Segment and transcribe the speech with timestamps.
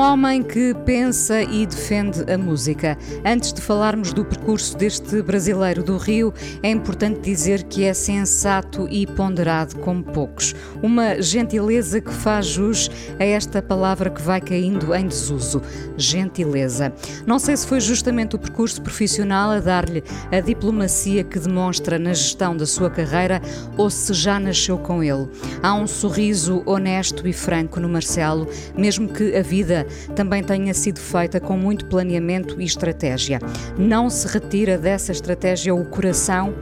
[0.00, 2.96] Homem que pensa e defende a música.
[3.24, 6.32] Antes de falarmos do percurso deste brasileiro do Rio,
[6.62, 10.54] é importante dizer que é sensato e ponderado como poucos.
[10.82, 15.60] Uma gentileza que faz jus a esta palavra que vai caindo em desuso:
[15.98, 16.92] gentileza.
[17.26, 22.14] Não sei se foi justamente o percurso profissional a dar-lhe a diplomacia que demonstra na
[22.14, 23.42] gestão da sua carreira
[23.76, 25.28] ou se já nasceu com ele.
[25.62, 31.00] Há um sorriso honesto e franco no Marcelo, mesmo que a vida também tenha sido
[31.00, 33.40] feita com muito planeamento e estratégia.
[33.78, 36.54] Não se retira dessa estratégia o coração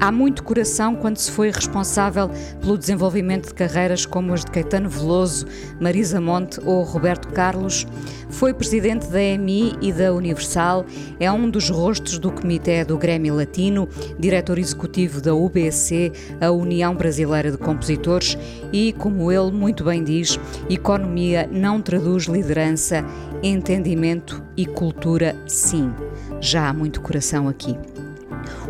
[0.00, 4.88] Há muito coração quando se foi responsável pelo desenvolvimento de carreiras como as de Caetano
[4.88, 5.46] Veloso,
[5.80, 7.86] Marisa Monte ou Roberto Carlos.
[8.28, 10.84] Foi presidente da EMI e da Universal,
[11.20, 16.94] é um dos rostos do Comitê do Grêmio Latino, diretor executivo da UBC, a União
[16.94, 18.36] Brasileira de Compositores,
[18.72, 23.04] e, como ele muito bem diz, economia não traduz liderança,
[23.42, 25.92] entendimento e cultura, sim.
[26.40, 27.78] Já há muito coração aqui.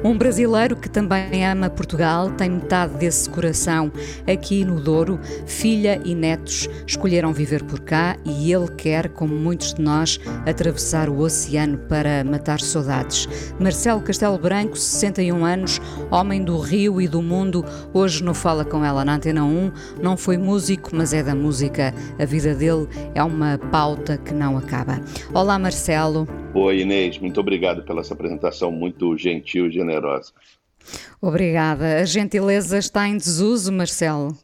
[0.04, 3.90] Um brasileiro que também ama Portugal, tem metade desse coração
[4.30, 5.18] aqui no Douro.
[5.46, 11.08] Filha e netos escolheram viver por cá e ele quer, como muitos de nós, atravessar
[11.08, 13.26] o oceano para matar saudades.
[13.58, 15.80] Marcelo Castelo Branco, 61 anos,
[16.10, 20.18] homem do Rio e do mundo, hoje não fala com ela na Antena 1, não
[20.18, 21.94] foi músico, mas é da música.
[22.18, 25.00] A vida dele é uma pauta que não acaba.
[25.32, 26.43] Olá, Marcelo.
[26.54, 30.32] Oi, Inês, muito obrigado pela essa apresentação muito gentil e generosa.
[31.20, 31.96] Obrigada.
[31.96, 34.36] A gentileza está em desuso, Marcelo?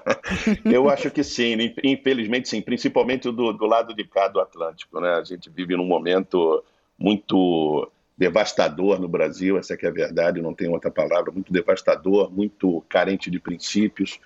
[0.64, 4.98] Eu acho que sim, infelizmente sim, principalmente do, do lado de cá do Atlântico.
[4.98, 5.10] Né?
[5.10, 6.64] A gente vive num momento
[6.98, 12.82] muito devastador no Brasil, essa é a verdade, não tem outra palavra, muito devastador, muito
[12.88, 14.18] carente de princípios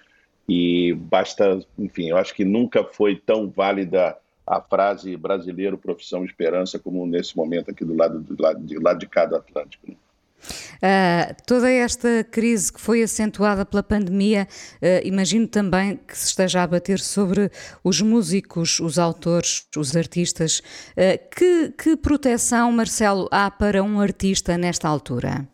[0.49, 6.79] e basta, enfim, eu acho que nunca foi tão válida a frase brasileiro, profissão, esperança,
[6.79, 9.91] como nesse momento aqui do lado, do lado, de, lado de cá do Atlântico.
[9.91, 9.97] Né?
[10.77, 16.63] Uh, toda esta crise que foi acentuada pela pandemia, uh, imagino também que se esteja
[16.63, 17.51] a bater sobre
[17.83, 20.61] os músicos, os autores, os artistas.
[20.93, 25.49] Uh, que, que proteção, Marcelo, há para um artista nesta altura?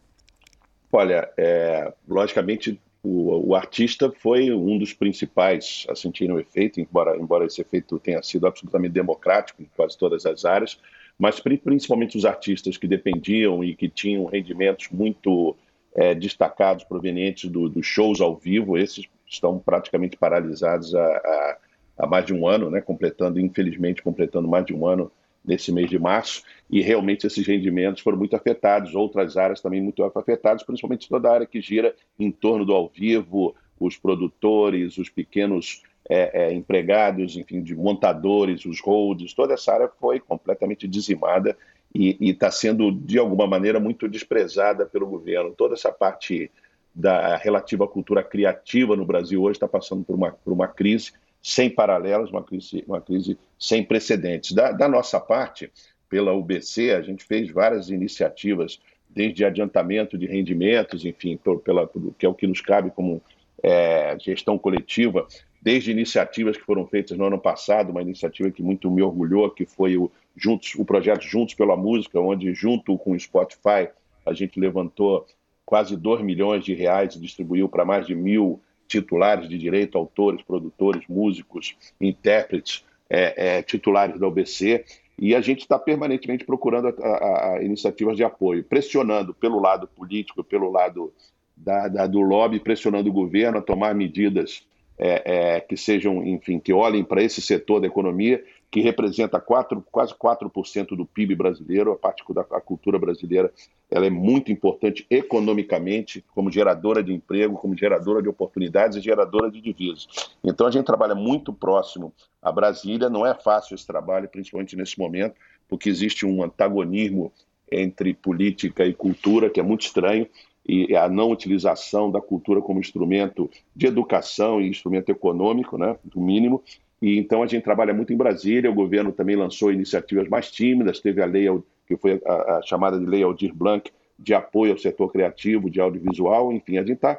[0.91, 7.17] Olha, é, logicamente o, o, artista foi um dos principais a sentir o efeito, embora,
[7.17, 10.79] embora esse efeito tenha sido absolutamente democrático em quase todas as áreas,
[11.19, 15.57] mas principalmente os artistas que dependiam e que tinham rendimentos muito
[15.95, 21.59] é, destacados provenientes dos do shows ao vivo, esses estão praticamente paralisados há, há,
[21.99, 25.11] há mais de um ano, né, completando, infelizmente, completando mais de um ano
[25.45, 30.03] nesse mês de março, e realmente esses rendimentos foram muito afetados, outras áreas também muito
[30.05, 35.09] afetadas, principalmente toda a área que gira em torno do ao vivo, os produtores, os
[35.09, 41.57] pequenos é, é, empregados, enfim, de montadores, os holds, toda essa área foi completamente dizimada
[41.95, 45.55] e está sendo, de alguma maneira, muito desprezada pelo governo.
[45.55, 46.51] Toda essa parte
[46.95, 51.13] da relativa à cultura criativa no Brasil hoje está passando por uma, por uma crise
[51.43, 54.53] sem paralelos, uma crise, uma crise sem precedentes.
[54.53, 55.71] Da, da nossa parte,
[56.09, 62.15] pela UBC, a gente fez várias iniciativas, desde adiantamento de rendimentos, enfim, por, pela, por,
[62.15, 63.21] que é o que nos cabe como
[63.63, 65.27] é, gestão coletiva,
[65.61, 69.67] desde iniciativas que foram feitas no ano passado, uma iniciativa que muito me orgulhou, que
[69.67, 73.89] foi o, Juntos, o projeto Juntos pela Música, onde, junto com o Spotify,
[74.25, 75.27] a gente levantou
[75.65, 78.61] quase 2 milhões de reais e distribuiu para mais de mil
[78.93, 84.85] titulares de direito, autores, produtores, músicos, intérpretes, é, é, titulares da OBC,
[85.19, 89.87] e a gente está permanentemente procurando a, a, a iniciativas de apoio, pressionando pelo lado
[89.87, 91.13] político, pelo lado
[91.57, 94.67] da, da, do lobby, pressionando o governo a tomar medidas
[94.99, 99.85] é, é que sejam, enfim, que olhem para esse setor da economia que representa 4,
[99.93, 103.53] quase 4% do PIB brasileiro, a parte da a cultura brasileira,
[103.91, 109.51] ela é muito importante economicamente, como geradora de emprego, como geradora de oportunidades e geradora
[109.51, 110.09] de divisas.
[110.43, 114.99] Então a gente trabalha muito próximo a Brasília, não é fácil esse trabalho, principalmente nesse
[114.99, 115.35] momento,
[115.69, 117.31] porque existe um antagonismo
[117.71, 120.27] entre política e cultura que é muito estranho,
[120.67, 126.21] e a não utilização da cultura como instrumento de educação e instrumento econômico, né, do
[126.21, 126.63] mínimo,
[127.03, 128.71] E então a gente trabalha muito em Brasília.
[128.71, 131.01] O governo também lançou iniciativas mais tímidas.
[131.01, 131.49] Teve a lei
[131.87, 135.81] que foi a, a chamada de Lei Aldir Blanc de apoio ao setor criativo, de
[135.81, 136.53] audiovisual.
[136.53, 137.19] Enfim, a gente está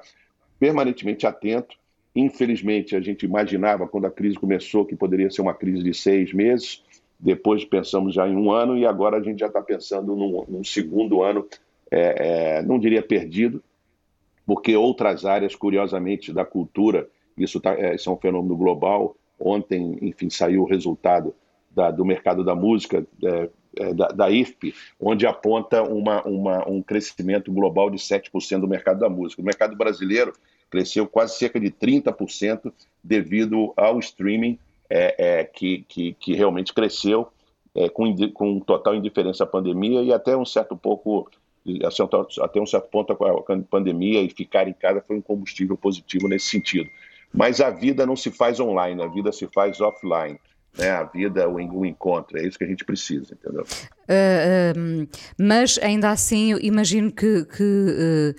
[0.57, 1.75] permanentemente atento.
[2.15, 6.31] Infelizmente, a gente imaginava quando a crise começou que poderia ser uma crise de seis
[6.31, 6.81] meses.
[7.19, 10.63] Depois pensamos já em um ano e agora a gente já está pensando num, num,
[10.63, 11.45] segundo ano,
[11.91, 13.63] é, é, não diria perdido,
[14.45, 17.07] porque outras áreas, curiosamente, da cultura,
[17.37, 19.15] isso, tá, é, isso é um fenômeno global,
[19.45, 21.35] Ontem, enfim, saiu o resultado
[21.69, 26.81] da, do mercado da música, é, é, da, da, IFP, onde aponta uma, uma, um
[26.81, 29.41] crescimento global de 7% do mercado da música.
[29.41, 30.31] O mercado brasileiro
[30.69, 32.71] cresceu quase cerca de 30%
[33.03, 34.57] devido ao streaming,
[34.89, 37.27] é, é, que, que, que, realmente cresceu
[37.75, 41.29] é, com, com total indiferença à pandemia e até um certo pouco
[42.41, 46.47] até um certo ponto a pandemia e ficar em casa foi um combustível positivo nesse
[46.47, 46.89] sentido.
[47.33, 50.39] Mas a vida não se faz online, a vida se faz offline.
[50.77, 50.89] Né?
[50.89, 53.63] A vida, o, o encontro, é isso que a gente precisa, entendeu?
[53.63, 55.07] Uh,
[55.39, 58.35] mas ainda assim, eu imagino que, que uh,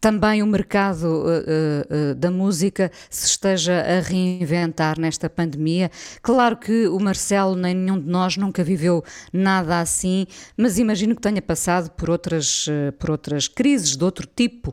[0.00, 5.90] também o mercado uh, uh, da música se esteja a reinventar nesta pandemia.
[6.22, 10.26] Claro que o Marcelo nem nenhum de nós nunca viveu nada assim,
[10.56, 14.72] mas imagino que tenha passado por outras, uh, por outras crises de outro tipo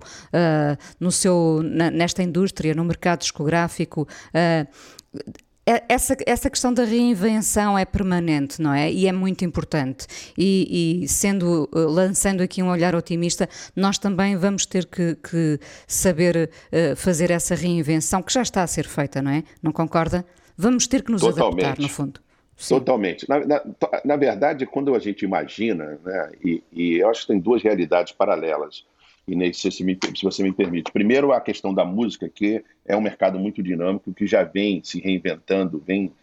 [0.99, 4.07] no seu, na, nesta indústria, no mercado discográfico.
[5.69, 8.89] É, essa, essa questão da reinvenção é permanente, não é?
[8.89, 10.07] E é muito importante.
[10.37, 15.59] E, e sendo, eh, lançando aqui um olhar otimista, nós também vamos ter que, que
[15.85, 19.43] saber uh, fazer essa reinvenção, que já está a ser feita, não é?
[19.61, 20.25] Não concorda?
[20.57, 21.65] Vamos ter que nos Totalmente.
[21.65, 22.21] adaptar, no fundo.
[22.55, 22.75] Sim.
[22.75, 23.27] Totalmente.
[23.27, 23.61] Na, na,
[24.05, 28.13] na, verdade, quando a gente imagina, né, e, e eu acho que tem duas realidades
[28.13, 28.85] paralelas
[29.27, 30.91] Inês, se, me, se você me permite.
[30.91, 35.01] Primeiro, a questão da música, que é um mercado muito dinâmico, que já vem se
[35.01, 36.13] reinventando, vem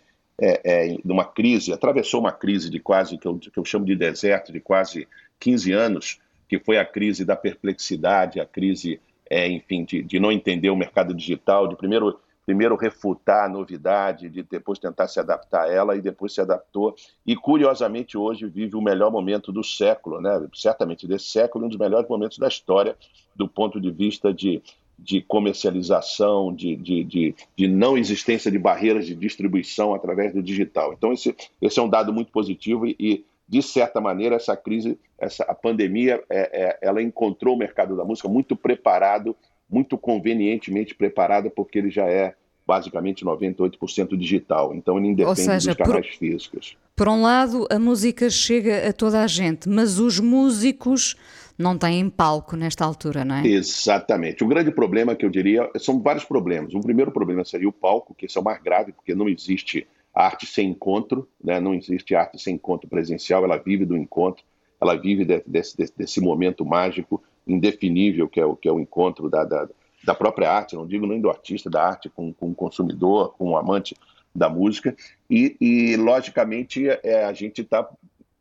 [0.41, 3.95] é, é, numa crise, atravessou uma crise de quase, que eu, que eu chamo de
[3.95, 5.07] deserto, de quase
[5.39, 6.19] 15 anos,
[6.49, 8.99] que foi a crise da perplexidade, a crise,
[9.29, 14.29] é, enfim, de, de não entender o mercado digital, de primeiro primeiro refutar a novidade,
[14.29, 16.95] de depois tentar se adaptar a ela e depois se adaptou.
[17.27, 20.47] E curiosamente hoje vive o melhor momento do século, né?
[20.55, 22.97] certamente desse século, um dos melhores momentos da história
[23.35, 24.63] do ponto de vista de,
[24.99, 30.93] de comercialização, de, de, de, de não existência de barreiras de distribuição através do digital.
[30.93, 35.45] Então esse, esse é um dado muito positivo e, de certa maneira, essa crise, essa,
[35.45, 39.37] a pandemia, é, é, ela encontrou o mercado da música muito preparado
[39.69, 42.35] muito convenientemente preparada, porque ele já é
[42.67, 46.77] basicamente 98% digital, então ele independe seja, dos canais por, físicos.
[46.97, 51.15] Por um lado, a música chega a toda a gente, mas os músicos
[51.59, 53.47] não têm palco nesta altura, não é?
[53.47, 54.43] Exatamente.
[54.43, 56.75] O grande problema que eu diria, são vários problemas.
[56.75, 59.87] O primeiro problema seria o palco, que esse é o mais grave, porque não existe
[60.15, 61.61] arte sem encontro, né?
[61.61, 64.45] não existe arte sem encontro presencial, ela vive do encontro,
[64.81, 69.29] ela vive de, desse, desse momento mágico, indefinível que é o, que é o encontro
[69.29, 69.69] da, da,
[70.03, 73.51] da própria arte, não digo nem do artista, da arte com, com o consumidor, com
[73.51, 73.97] o amante
[74.35, 74.95] da música.
[75.31, 77.89] E, e logicamente, é, a gente está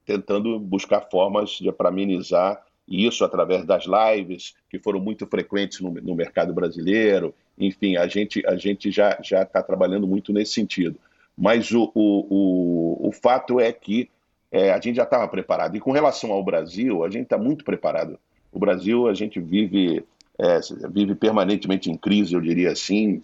[0.05, 6.15] tentando buscar formas para amenizar isso através das lives, que foram muito frequentes no, no
[6.15, 7.33] mercado brasileiro.
[7.57, 10.99] Enfim, a gente, a gente já está trabalhando muito nesse sentido.
[11.37, 14.09] Mas o, o, o, o fato é que
[14.51, 15.75] é, a gente já estava preparado.
[15.75, 18.19] E com relação ao Brasil, a gente está muito preparado
[18.53, 20.03] o Brasil, a gente vive,
[20.37, 20.59] é,
[20.91, 23.19] vive permanentemente em crise, eu diria assim,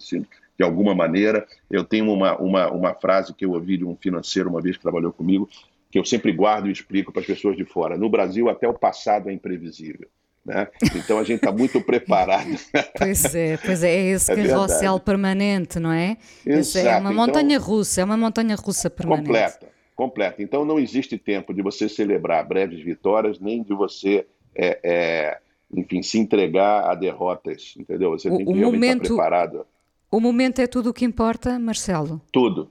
[0.60, 1.46] de alguma maneira.
[1.70, 4.82] Eu tenho uma, uma, uma frase que eu ouvi de um financeiro uma vez que
[4.82, 5.48] trabalhou comigo,
[5.90, 7.96] que eu sempre guardo e explico para as pessoas de fora.
[7.96, 10.08] No Brasil, até o passado é imprevisível.
[10.44, 10.68] Né?
[10.96, 12.56] Então a gente está muito preparado.
[12.96, 16.16] pois é, pois é, é esse é carrossel permanente, não é?
[16.46, 16.86] Exato.
[16.86, 19.26] É uma então montanha então, russa, é uma montanha russa permanente.
[19.26, 20.42] Completa, completa.
[20.42, 25.38] Então não existe tempo de você celebrar breves vitórias, nem de você é, é,
[25.74, 28.10] enfim, se entregar a derrotas, entendeu?
[28.10, 29.66] Você o, tem que realmente momento, estar preparado.
[30.10, 32.20] O momento é tudo o que importa, Marcelo?
[32.32, 32.70] Tudo.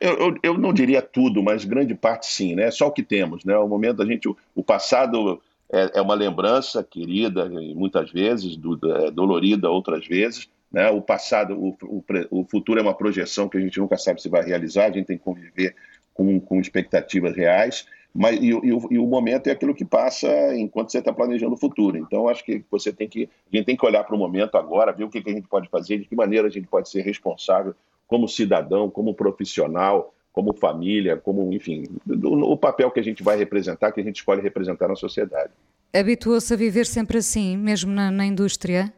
[0.00, 2.70] Eu, eu, eu, não diria tudo, mas grande parte sim, né?
[2.70, 3.56] Só o que temos, né?
[3.58, 8.78] O momento a gente, o, o passado é, é, uma lembrança querida, muitas vezes, do,
[8.94, 10.88] é, dolorida outras vezes, né?
[10.90, 14.28] O passado, o, o, o futuro é uma projeção que a gente nunca sabe se
[14.28, 15.74] vai realizar, a gente tem que conviver
[16.14, 17.86] com, com expectativas reais.
[18.14, 21.54] Mas, e, e, o, e, o, momento é aquilo que passa enquanto você está planejando
[21.54, 21.96] o futuro.
[21.96, 24.92] Então, acho que você tem que, a gente tem que olhar para o momento agora,
[24.92, 27.02] ver o que, que a gente pode fazer, de que maneira a gente pode ser
[27.02, 27.74] responsável
[28.06, 31.84] como cidadão, como profissional, como família, como, enfim,
[32.24, 35.50] o, papel que a gente vai representar, que a gente escolhe representar na sociedade.
[35.92, 38.92] Habituou-se a viver sempre assim, mesmo na, na indústria?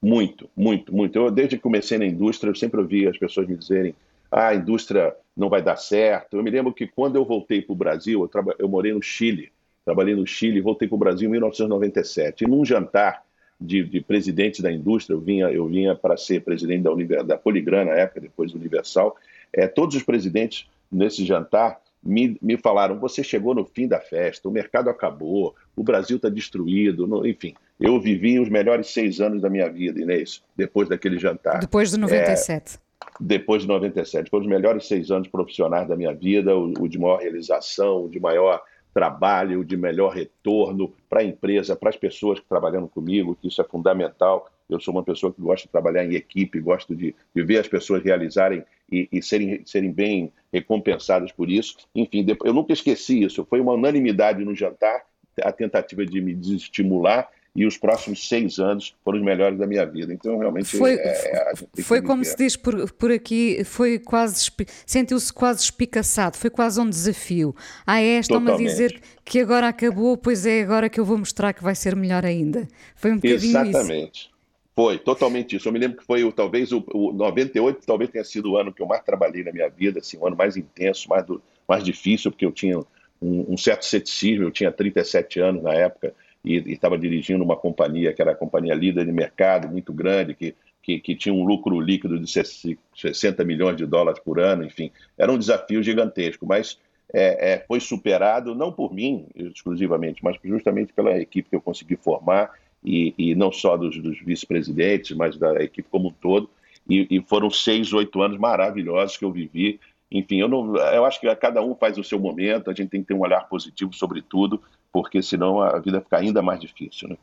[0.00, 1.18] Muito, muito, muito.
[1.18, 3.94] Eu, desde que comecei na indústria, eu sempre ouvi as pessoas me dizerem
[4.30, 6.36] ah, a indústria não vai dar certo.
[6.36, 9.50] Eu me lembro que quando eu voltei para o Brasil, eu, eu morei no Chile,
[9.84, 12.44] trabalhei no Chile e voltei para o Brasil em 1997.
[12.44, 13.24] E num jantar
[13.60, 17.84] de, de presidentes da indústria, eu vinha, eu vinha para ser presidente da, da Poligram
[17.86, 19.16] na época, depois do Universal,
[19.52, 24.48] é, todos os presidentes nesse jantar me, me falaram: você chegou no fim da festa,
[24.48, 27.54] o mercado acabou, o Brasil está destruído, no, enfim.
[27.78, 31.60] Eu vivi os melhores seis anos da minha vida, Inês, depois daquele jantar.
[31.60, 32.76] Depois de 97.
[32.76, 32.78] É,
[33.20, 34.30] depois de 97.
[34.30, 38.08] Foram os melhores seis anos profissionais da minha vida, o, o de maior realização, o
[38.08, 42.86] de maior trabalho, o de melhor retorno para a empresa, para as pessoas que trabalham
[42.86, 44.50] comigo, que isso é fundamental.
[44.68, 47.68] Eu sou uma pessoa que gosta de trabalhar em equipe, gosto de, de ver as
[47.68, 51.76] pessoas realizarem e, e, serem, serem bem recompensadas por isso.
[51.94, 53.46] Enfim, eu nunca esqueci isso.
[53.48, 55.02] Foi uma unanimidade no jantar,
[55.42, 59.84] a tentativa de me desestimular e os próximos seis anos foram os melhores da minha
[59.84, 60.12] vida.
[60.12, 60.76] Então, realmente.
[60.76, 64.50] Foi, é, foi como se diz por, por aqui, foi quase.
[64.86, 67.54] Sentiu-se quase espicaçado, foi quase um desafio.
[67.86, 71.52] Ah, é, estão-me a dizer que agora acabou, pois é agora que eu vou mostrar
[71.52, 72.66] que vai ser melhor ainda.
[72.96, 74.20] Foi um bocadinho Exatamente.
[74.22, 74.32] Isso.
[74.74, 75.68] Foi, totalmente isso.
[75.68, 78.80] Eu me lembro que foi talvez o, o 98 talvez tenha sido o ano que
[78.80, 82.30] eu mais trabalhei na minha vida, assim, o ano mais intenso, mais, do, mais difícil,
[82.30, 82.78] porque eu tinha
[83.20, 86.14] um, um certo ceticismo, eu tinha 37 anos na época,
[86.44, 90.54] e estava dirigindo uma companhia que era a companhia líder de mercado, muito grande, que,
[90.82, 95.30] que, que, tinha um lucro líquido de 60 milhões de dólares por ano, enfim, era
[95.30, 96.78] um desafio gigantesco, mas
[97.12, 101.96] é, é, foi superado não por mim exclusivamente, mas justamente pela equipe que eu consegui
[101.96, 102.50] formar,
[102.84, 106.50] e, e não só dos, dos vice-presidentes, mas da equipe como um todo,
[106.88, 109.78] e, e foram seis, oito anos maravilhosos que eu vivi,
[110.10, 113.00] enfim, eu, não, eu acho que cada um faz o seu momento, a gente tem
[113.00, 114.60] que ter um olhar positivo sobre tudo,
[114.92, 117.08] porque senão a vida fica ainda mais difícil.
[117.08, 117.16] Né?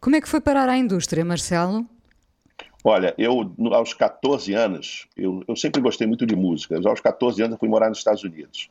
[0.00, 1.84] Como é que foi parar a indústria, Marcelo?
[2.84, 6.80] Olha, eu aos 14 anos, eu, eu sempre gostei muito de música.
[6.88, 8.70] Aos 14 anos eu fui morar nos Estados Unidos.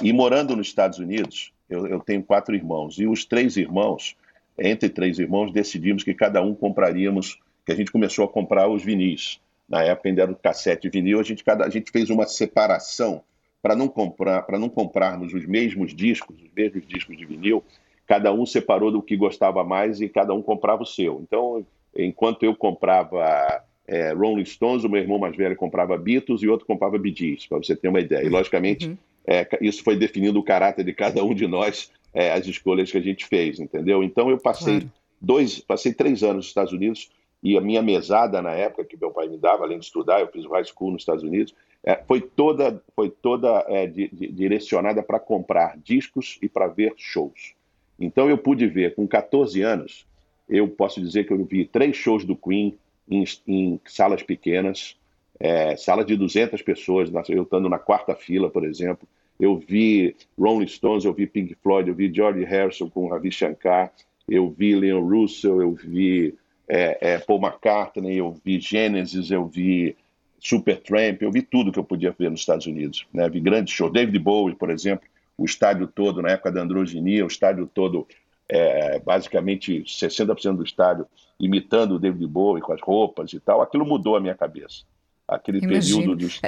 [0.00, 2.98] E morando nos Estados Unidos, eu, eu tenho quatro irmãos.
[2.98, 4.16] E os três irmãos,
[4.56, 8.84] entre três irmãos, decidimos que cada um compraríamos, que a gente começou a comprar os
[8.84, 9.40] vinis.
[9.68, 13.22] Na época ainda era o cassete vinil, a gente, cada, a gente fez uma separação
[13.60, 17.62] para não comprar, para não comprarmos os mesmos discos, os mesmos discos de vinil,
[18.08, 21.20] cada um separou do que gostava mais e cada um comprava o seu.
[21.22, 26.48] Então, enquanto eu comprava é, Rolling Stones, o meu irmão mais velho comprava Beatles e
[26.48, 28.24] outro comprava Bee Gees, para você ter uma ideia.
[28.24, 28.96] E, logicamente, uhum.
[29.26, 32.96] é, isso foi definindo o caráter de cada um de nós, é, as escolhas que
[32.96, 34.02] a gente fez, entendeu?
[34.02, 34.92] Então, eu passei claro.
[35.20, 37.10] dois, passei três anos nos Estados Unidos
[37.42, 40.28] e a minha mesada na época que meu pai me dava, além de estudar, eu
[40.28, 44.32] fiz o high school nos Estados Unidos, é, foi toda, foi toda é, di, di,
[44.32, 47.57] direcionada para comprar discos e para ver shows.
[47.98, 50.06] Então eu pude ver, com 14 anos,
[50.48, 52.76] eu posso dizer que eu vi três shows do Queen
[53.10, 54.96] em, em salas pequenas,
[55.40, 59.06] é, salas de 200 pessoas, eu estando na quarta fila, por exemplo.
[59.38, 63.92] Eu vi Rolling Stones, eu vi Pink Floyd, eu vi George Harrison com Ravi Shankar,
[64.28, 66.34] eu vi Leon Russell, eu vi
[66.68, 69.96] é, é, Paul McCartney, eu vi Genesis, eu vi
[70.40, 73.06] Supertramp, eu vi tudo que eu podia ver nos Estados Unidos.
[73.12, 73.28] Né?
[73.28, 73.92] Vi grandes shows.
[73.92, 78.06] David Bowie, por exemplo, o estádio todo, na época da androginia, o estádio todo,
[78.48, 81.06] é, basicamente 60% do estádio
[81.38, 84.82] imitando o David Bowie com as roupas e tal, aquilo mudou a minha cabeça.
[85.26, 86.00] Aquele Imagino.
[86.00, 86.40] período de,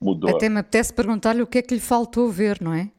[0.00, 0.36] mudou.
[0.36, 2.90] Até me apetece perguntar-lhe o que é que lhe faltou ver, não é?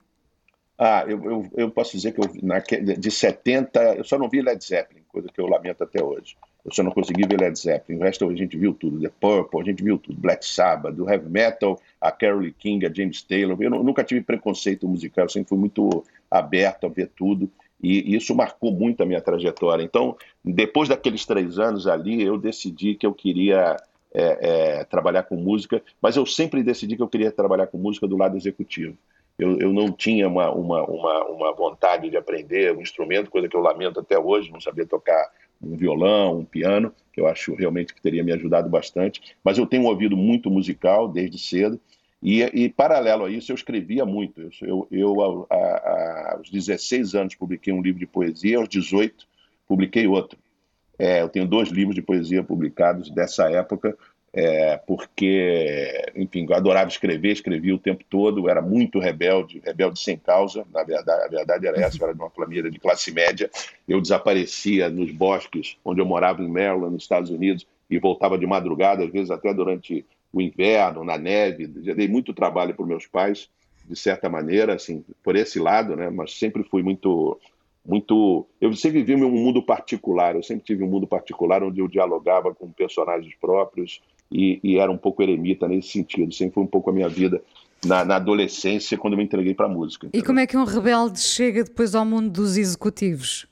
[0.78, 4.42] Ah, eu, eu, eu posso dizer que eu, na, de 70, eu só não vi
[4.42, 6.36] Led Zeppelin, coisa que eu lamento até hoje.
[6.66, 8.00] Eu só não consegui ver Led Zeppelin.
[8.00, 9.00] O resto a gente viu tudo.
[9.00, 10.20] The Purple, a gente viu tudo.
[10.20, 13.58] Black Sabbath, do heavy metal, a Carole King, a James Taylor.
[13.62, 17.50] Eu nunca tive preconceito musical, eu sempre fui muito aberto a ver tudo.
[17.82, 19.84] E isso marcou muito a minha trajetória.
[19.84, 23.76] Então, depois daqueles três anos ali, eu decidi que eu queria
[24.14, 28.08] é, é, trabalhar com música, mas eu sempre decidi que eu queria trabalhar com música
[28.08, 28.98] do lado executivo.
[29.38, 33.56] Eu, eu não tinha uma, uma, uma, uma vontade de aprender um instrumento, coisa que
[33.56, 37.94] eu lamento até hoje, não sabia tocar um violão, um piano, que eu acho realmente
[37.94, 39.36] que teria me ajudado bastante.
[39.44, 41.80] Mas eu tenho um ouvido muito musical desde cedo.
[42.22, 44.50] E, e paralelo a isso, eu escrevia muito.
[44.62, 49.28] Eu, eu a, a, aos 16 anos, publiquei um livro de poesia, aos 18,
[49.68, 50.38] publiquei outro.
[50.98, 53.98] É, eu tenho dois livros de poesia publicados dessa época,
[54.36, 60.18] é, porque, enfim, eu adorava escrever, escrevia o tempo todo, era muito rebelde, rebelde sem
[60.18, 63.48] causa, na verdade, a verdade era essa, eu era de uma família de classe média,
[63.88, 68.48] eu desaparecia nos bosques onde eu morava em Maryland, nos Estados Unidos, e voltava de
[68.48, 73.06] madrugada, às vezes até durante o inverno, na neve, já dei muito trabalho para meus
[73.06, 73.48] pais,
[73.88, 77.40] de certa maneira, assim, por esse lado, né, mas sempre fui muito
[77.86, 78.48] muito.
[78.62, 82.56] Eu sempre vivi um mundo particular, eu sempre tive um mundo particular onde eu dialogava
[82.56, 84.02] com personagens próprios,
[84.34, 86.34] e, e, era um pouco eremita nesse sentido.
[86.34, 87.42] Sempre foi um pouco a minha vida
[87.86, 90.08] na, na adolescência, quando eu me entreguei para a música.
[90.08, 90.24] Entendeu?
[90.24, 93.46] E como é que um rebelde chega depois ao mundo dos executivos?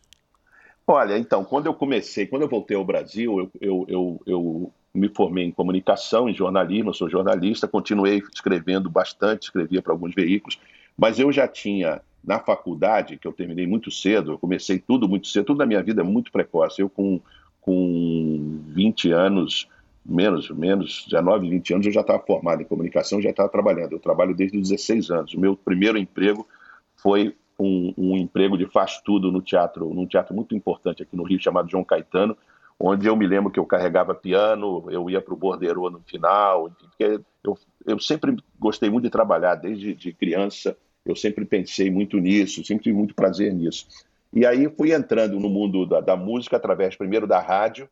[0.88, 5.08] Olha, então, quando eu comecei, quando eu voltei ao Brasil, eu, eu, eu, eu me
[5.10, 10.60] formei em comunicação, em jornalismo, sou jornalista, continuei escrevendo bastante, escrevia para alguns veículos,
[10.98, 15.28] mas eu já tinha na faculdade, que eu terminei muito cedo, eu comecei tudo muito
[15.28, 16.82] cedo, tudo na minha vida é muito precoce.
[16.82, 17.20] Eu com,
[17.60, 19.68] com 20 anos,
[20.06, 23.94] menos, menos, 19, 20 anos, eu já estava formado em comunicação, já estava trabalhando.
[23.94, 25.34] Eu trabalho desde os 16 anos.
[25.34, 26.48] O meu primeiro emprego
[26.96, 31.24] foi um, um emprego de faz tudo no teatro, num teatro muito importante aqui no
[31.24, 32.36] Rio, chamado João Caetano,
[32.80, 36.68] onde eu me lembro que eu carregava piano, eu ia para o borderô no final,
[36.68, 41.92] enfim, porque eu, eu sempre gostei muito de trabalhar, desde de criança, eu sempre pensei
[41.92, 43.88] muito nisso, sempre tive muito prazer nisso.
[44.34, 47.88] E aí fui entrando no mundo da, da música através, primeiro, da rádio,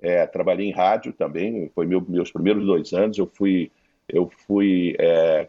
[0.00, 3.70] é, trabalhei em rádio também, foi meu, meus primeiros dois anos, eu fui,
[4.08, 5.48] eu fui é,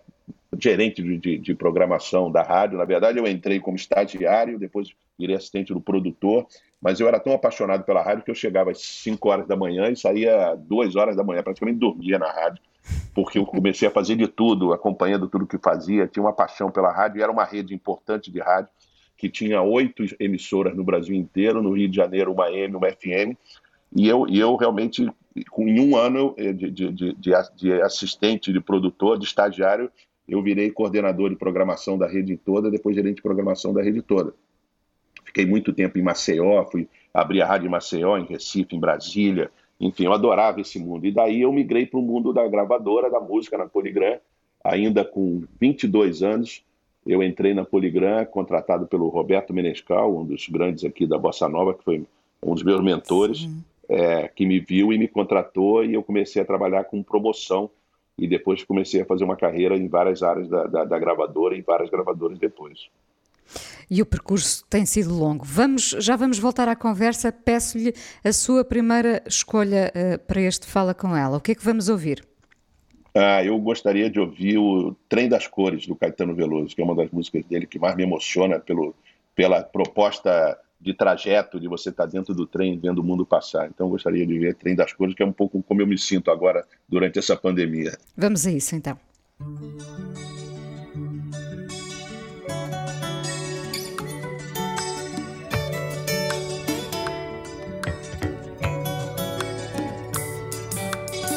[0.57, 2.77] gerente de, de, de, programação da rádio.
[2.77, 6.47] Na verdade, eu entrei como estagiário, depois virei assistente do produtor,
[6.81, 9.89] mas eu era tão apaixonado pela rádio que eu chegava às 5 horas da manhã
[9.89, 12.61] e saía às 2 horas da manhã, praticamente dormia na rádio,
[13.13, 16.91] porque eu comecei a fazer de tudo, acompanhando tudo que fazia, tinha uma paixão pela
[16.91, 18.69] rádio, era uma rede importante de rádio,
[19.17, 23.35] que tinha oito emissoras no Brasil inteiro, no Rio de Janeiro uma M, uma FM,
[23.95, 27.15] e eu, e eu realmente, em um ano de, de, de,
[27.55, 29.91] de assistente, de produtor, de estagiário,
[30.27, 34.33] eu virei coordenador de programação da rede toda, depois gerente de programação da rede toda.
[35.23, 39.51] Fiquei muito tempo em Maceió, fui abrir a rádio em Maceió, em Recife, em Brasília,
[39.79, 41.05] enfim, eu adorava esse mundo.
[41.05, 44.17] E daí eu migrei para o mundo da gravadora, da música na Poligram,
[44.63, 46.63] ainda com 22 anos.
[47.05, 51.73] Eu entrei na Poligram, contratado pelo Roberto Menescal, um dos grandes aqui da Bossa Nova,
[51.73, 52.05] que foi
[52.43, 53.47] um dos meus mentores,
[53.89, 57.69] é, que me viu e me contratou, e eu comecei a trabalhar com promoção
[58.17, 61.61] e depois comecei a fazer uma carreira em várias áreas da, da, da gravadora, em
[61.61, 62.89] várias gravadoras depois.
[63.89, 65.45] E o percurso tem sido longo.
[65.45, 67.31] Vamos, já vamos voltar à conversa.
[67.31, 71.37] Peço-lhe a sua primeira escolha uh, para este Fala com ela.
[71.37, 72.25] O que é que vamos ouvir?
[73.15, 76.95] Ah, eu gostaria de ouvir o Trem das Cores, do Caetano Veloso, que é uma
[76.95, 78.93] das músicas dele que mais me emociona pelo,
[79.33, 83.67] pela proposta de trajeto, de você estar dentro do trem vendo o mundo passar.
[83.67, 85.97] Então eu gostaria de ver Trem das Cores, que é um pouco como eu me
[85.97, 87.97] sinto agora durante essa pandemia.
[88.15, 88.97] Vamos a isso então.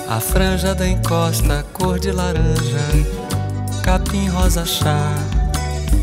[0.08, 2.78] A franja da encosta, cor de laranja,
[3.84, 5.14] capim rosa chá,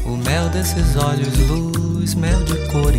[0.05, 2.95] o mel desses olhos, luz, mel de cor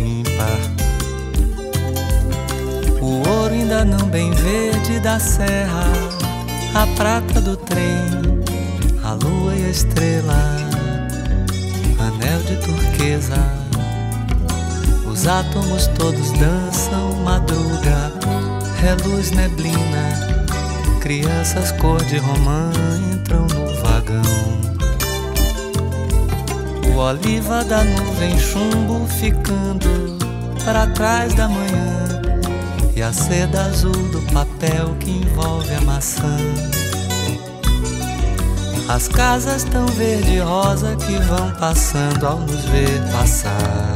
[3.01, 5.85] O ouro ainda não bem verde da serra,
[6.73, 7.97] a prata do trem,
[9.03, 10.55] a lua e a estrela,
[11.99, 13.37] anel de turquesa.
[15.05, 18.13] Os átomos todos dançam madruga,
[18.81, 20.39] reluz neblina
[20.99, 22.71] Crianças cor de romã
[23.11, 24.21] entram no vagão.
[26.93, 30.19] O oliva da nuvem chumbo ficando
[30.69, 32.21] para trás da manhã.
[32.95, 36.37] E a seda azul do papel que envolve a maçã.
[38.87, 43.95] As casas tão verde e rosa que vão passando ao nos ver passar.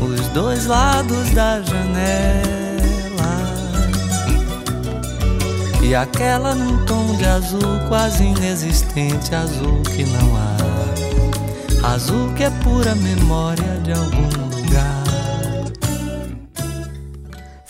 [0.00, 2.48] Os dois lados da janela
[5.82, 12.50] E aquela num tom de azul quase inexistente, azul que não há, azul que é
[12.50, 14.47] pura memória de algum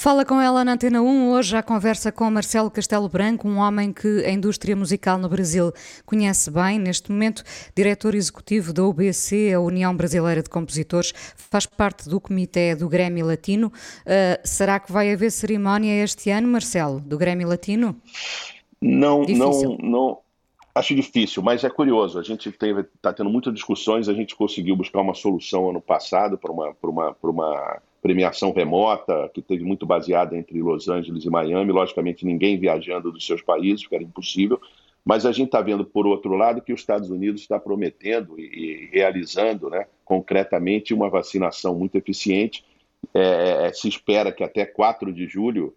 [0.08, 1.28] Fala com ela na Antena 1.
[1.32, 5.70] Hoje a conversa com Marcelo Castelo Branco, um homem que a indústria musical no Brasil
[6.06, 6.78] conhece bem.
[6.78, 7.44] Neste momento,
[7.76, 13.26] diretor executivo da UBC, a União Brasileira de Compositores, faz parte do comitê do Grêmio
[13.26, 13.66] Latino.
[13.66, 17.94] Uh, será que vai haver cerimónia este ano, Marcelo, do Grêmio Latino?
[18.80, 19.76] Não, difícil.
[19.78, 20.18] não, não.
[20.78, 22.20] Acho difícil, mas é curioso.
[22.20, 24.08] A gente está tendo muitas discussões.
[24.08, 29.42] A gente conseguiu buscar uma solução ano passado para uma, uma, uma premiação remota, que
[29.42, 33.96] teve muito baseada entre Los Angeles e Miami, logicamente ninguém viajando dos seus países, porque
[33.96, 34.60] era impossível,
[35.04, 38.88] mas a gente está vendo, por outro lado, que os Estados Unidos está prometendo e,
[38.92, 42.64] realizando né, concretamente uma vacinação muito eficiente.
[43.12, 45.74] É, é, se espera que até 4 de julho,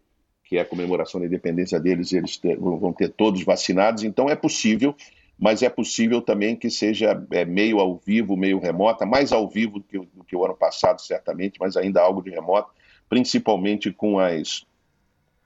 [0.52, 4.36] que é a comemoração da independência deles, eles ter, vão ter todos vacinados, então é
[4.36, 4.94] possível
[5.40, 9.80] mas é possível também que seja é, meio ao vivo, meio remota, mais ao vivo
[9.80, 12.70] do que, do que, o ano passado, certamente, mas ainda algo de remoto,
[13.10, 14.64] principalmente com as,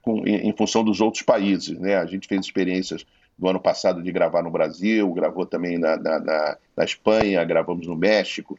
[0.02, 1.78] com, em, em, função dos outros países.
[1.78, 1.96] Né?
[1.96, 3.06] A gente fez experiências
[3.38, 7.86] do ano passado de gravar no Brasil, gravou também na, na, na, na Espanha, gravamos
[7.86, 8.58] no México.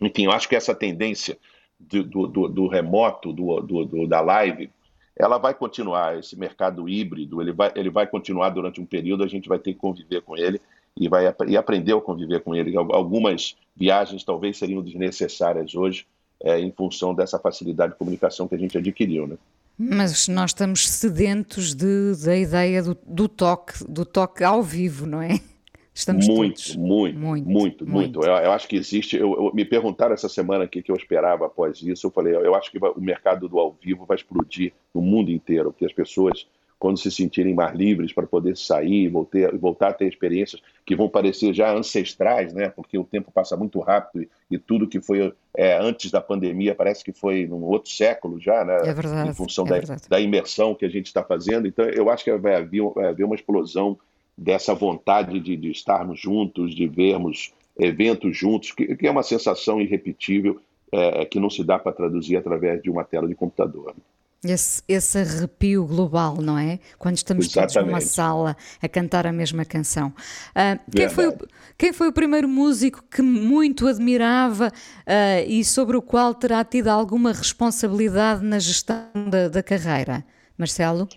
[0.00, 1.38] Enfim, eu acho que essa tendência
[1.78, 4.68] do, do, do, do remoto, do, da live,
[5.16, 9.28] ela vai continuar, esse mercado híbrido, ele vai, ele vai continuar durante um período, a
[9.28, 10.60] gente vai ter que conviver com ele
[10.96, 12.76] e, vai, e aprender a conviver com ele.
[12.76, 16.06] Algumas viagens talvez seriam desnecessárias hoje,
[16.42, 19.26] é, em função dessa facilidade de comunicação que a gente adquiriu.
[19.26, 19.36] Né?
[19.78, 25.22] Mas nós estamos sedentos de, da ideia do, do toque, do toque ao vivo, não
[25.22, 25.40] é?
[25.96, 26.76] Estamos muito, todos.
[26.76, 28.20] muito, muito, muito, muito.
[28.20, 29.16] Eu, eu, acho que existe.
[29.16, 32.06] Eu, eu, me perguntaram essa semana aqui que eu esperava após isso.
[32.06, 35.72] Eu falei, eu acho que o mercado do ao vivo vai explodir no mundo inteiro,
[35.72, 36.46] porque as pessoas
[36.78, 41.08] quando se sentirem mais livres para poder sair, voltar, voltar a ter experiências que vão
[41.08, 42.68] parecer já ancestrais, né?
[42.68, 46.74] Porque o tempo passa muito rápido e, e tudo que foi é, antes da pandemia
[46.74, 48.76] parece que foi num outro século já, né?
[48.84, 49.30] É verdade.
[49.30, 51.66] Em função é da, da, imersão que a gente está fazendo.
[51.66, 53.98] Então, eu acho que vai haver, vai haver uma explosão
[54.36, 59.80] dessa vontade de, de, estarmos juntos, de vermos eventos juntos, que, que é uma sensação
[59.80, 60.60] irrepetível
[60.92, 63.94] é, que não se dá para traduzir através de uma tela de computador.
[64.44, 66.78] Esse, esse arrepio global, não é?
[66.98, 67.72] Quando estamos Exatamente.
[67.72, 70.08] todos numa sala a cantar a mesma canção.
[70.50, 71.36] Uh, quem, foi o,
[71.76, 76.88] quem foi o primeiro músico que muito admirava uh, e sobre o qual terá tido
[76.88, 80.24] alguma responsabilidade na gestão da, da carreira?
[80.56, 81.08] Marcelo?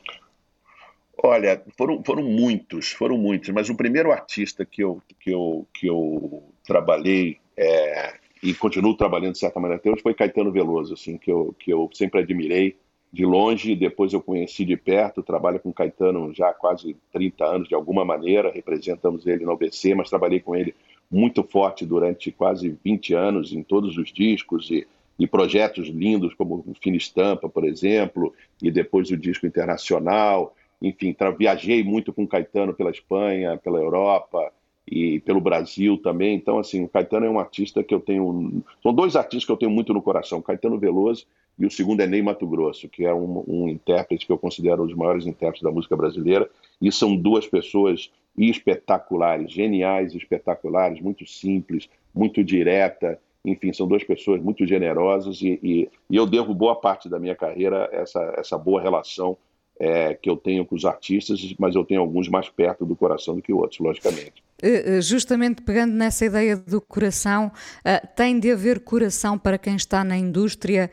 [1.24, 5.88] Olha, foram, foram muitos, foram muitos, mas o primeiro artista que eu, que eu, que
[5.88, 11.18] eu trabalhei é, e continuo trabalhando de certa maneira até hoje foi Caetano Veloso, assim,
[11.18, 12.78] que eu, que eu sempre admirei
[13.12, 17.68] de longe, depois eu conheci de perto, trabalho com Caetano já há quase 30 anos,
[17.68, 20.76] de alguma maneira, representamos ele na OBC, mas trabalhei com ele
[21.10, 26.64] muito forte durante quase 20 anos em todos os discos e, e projetos lindos como
[26.68, 30.56] o Fina Estampa, por exemplo, e depois o disco internacional.
[30.82, 34.52] Enfim, viajei muito com Caetano pela Espanha, pela Europa
[34.88, 36.36] e pelo Brasil também.
[36.36, 38.64] Então, assim, o Caetano é um artista que eu tenho.
[38.82, 41.26] São dois artistas que eu tenho muito no coração: Caetano Veloso
[41.60, 44.84] e o segundo é Ney Mato Grosso, que é um, um intérprete que eu considero
[44.84, 46.50] um dos maiores intérpretes da música brasileira,
[46.82, 54.42] e são duas pessoas espetaculares, geniais, espetaculares, muito simples, muito direta, enfim, são duas pessoas
[54.42, 58.82] muito generosas e, e, e eu devo boa parte da minha carreira essa, essa boa
[58.82, 59.38] relação
[59.80, 63.36] é, que eu tenho com os artistas, mas eu tenho alguns mais perto do coração
[63.36, 64.44] do que outros, logicamente.
[64.62, 67.52] Eh, eh, justamente pegando nessa ideia do coração,
[67.84, 70.92] eh, tem de haver coração para quem está na indústria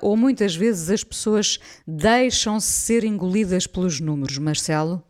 [0.00, 5.02] ou muitas vezes as pessoas deixam-se ser engolidas pelos números, Marcelo?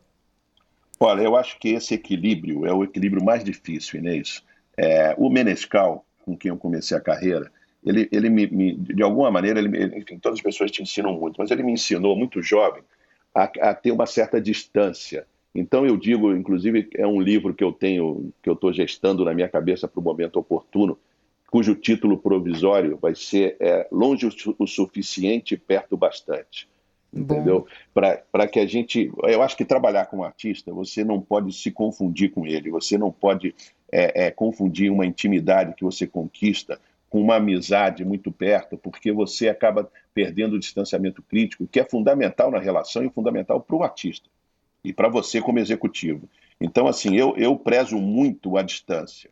[0.99, 4.43] Olha, eu acho que esse equilíbrio é o equilíbrio mais difícil, Inês.
[4.75, 7.49] É, o Menescal, com quem eu comecei a carreira,
[7.85, 11.37] ele, ele me, me de alguma maneira, ele, enfim, todas as pessoas te ensinam muito,
[11.37, 12.83] mas ele me ensinou muito jovem
[13.33, 17.71] a, a ter uma certa distância então eu digo, inclusive, é um livro que eu
[17.71, 20.97] tenho, que eu estou gestando na minha cabeça para o momento oportuno,
[21.49, 26.67] cujo título provisório vai ser é, Longe o, o Suficiente, Perto Bastante.
[27.11, 27.65] Entendeu?
[27.91, 29.11] Para que a gente.
[29.23, 32.99] Eu acho que trabalhar com um artista, você não pode se confundir com ele, você
[32.99, 33.55] não pode
[33.91, 39.49] é, é, confundir uma intimidade que você conquista com uma amizade muito perto, porque você
[39.49, 44.29] acaba perdendo o distanciamento crítico, que é fundamental na relação e fundamental para o artista
[44.83, 46.29] e para você como executivo.
[46.61, 49.29] Então, assim, eu, eu prezo muito a distância.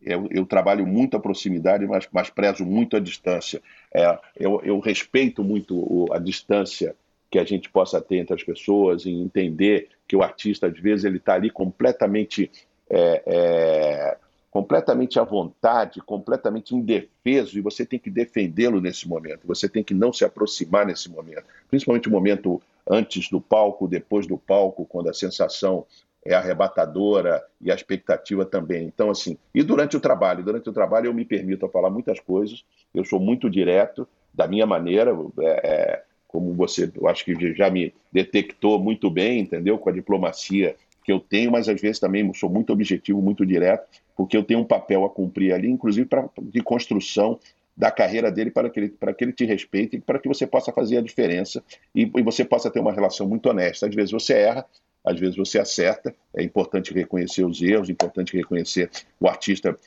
[0.00, 3.60] Eu, eu trabalho muito a proximidade, mas, mas prezo muito a distância.
[3.92, 6.94] É, eu, eu respeito muito a distância
[7.30, 11.04] que a gente possa ter entre as pessoas e entender que o artista, às vezes,
[11.04, 12.50] ele está ali completamente,
[12.88, 14.16] é, é,
[14.58, 19.46] completamente à vontade, completamente indefeso, e você tem que defendê-lo nesse momento.
[19.46, 24.26] Você tem que não se aproximar nesse momento, principalmente o momento antes do palco, depois
[24.26, 25.86] do palco, quando a sensação
[26.24, 28.84] é arrebatadora e a expectativa também.
[28.84, 32.64] Então, assim, e durante o trabalho, durante o trabalho eu me permito falar muitas coisas,
[32.92, 37.70] eu sou muito direto, da minha maneira, é, é, como você, eu acho que já
[37.70, 39.78] me detectou muito bem, entendeu?
[39.78, 43.86] Com a diplomacia que eu tenho, mas às vezes também sou muito objetivo, muito direto,
[44.18, 47.38] porque eu tenho um papel a cumprir ali, inclusive pra, de construção
[47.76, 50.44] da carreira dele para que ele, para que ele te respeite e para que você
[50.44, 51.62] possa fazer a diferença
[51.94, 53.86] e, e, você possa ter uma relação muito honesta.
[53.86, 54.66] Às vezes você erra,
[55.04, 56.12] às vezes você acerta.
[56.34, 59.78] É importante reconhecer os erros, é importante reconhecer o artista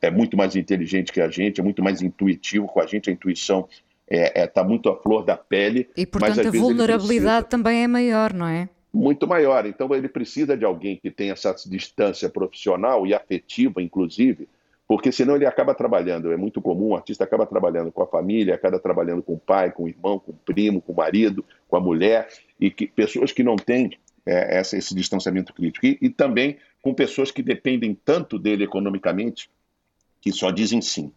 [0.00, 3.12] é muito mais inteligente que a gente, é muito mais intuitivo com a gente, a
[3.12, 3.66] intuição
[4.08, 5.88] está é, é, tá muito à flor da pele.
[5.96, 8.68] E portanto a vulnerabilidade também é maior, não é?
[8.92, 9.66] Muito maior.
[9.66, 14.48] Então ele precisa de alguém que tenha essa distância profissional e afetiva, inclusive,
[14.86, 16.32] porque senão ele acaba trabalhando.
[16.32, 19.70] É muito comum, o artista acaba trabalhando com a família, acaba trabalhando com o pai,
[19.70, 23.30] com o irmão, com o primo, com o marido, com a mulher, e que pessoas
[23.30, 25.86] que não têm é, essa, esse distanciamento crítico.
[25.86, 29.48] E, e também com pessoas que dependem tanto dele economicamente
[30.20, 31.12] que só dizem sim.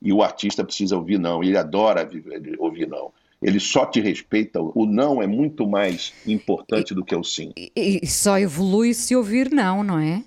[0.00, 2.08] E o artista precisa ouvir não, ele adora
[2.58, 3.12] ouvir não.
[3.42, 4.60] Ele só te respeita.
[4.60, 7.52] O não é muito mais importante e, do que o sim.
[7.56, 10.22] E, e só evolui se ouvir não, não é?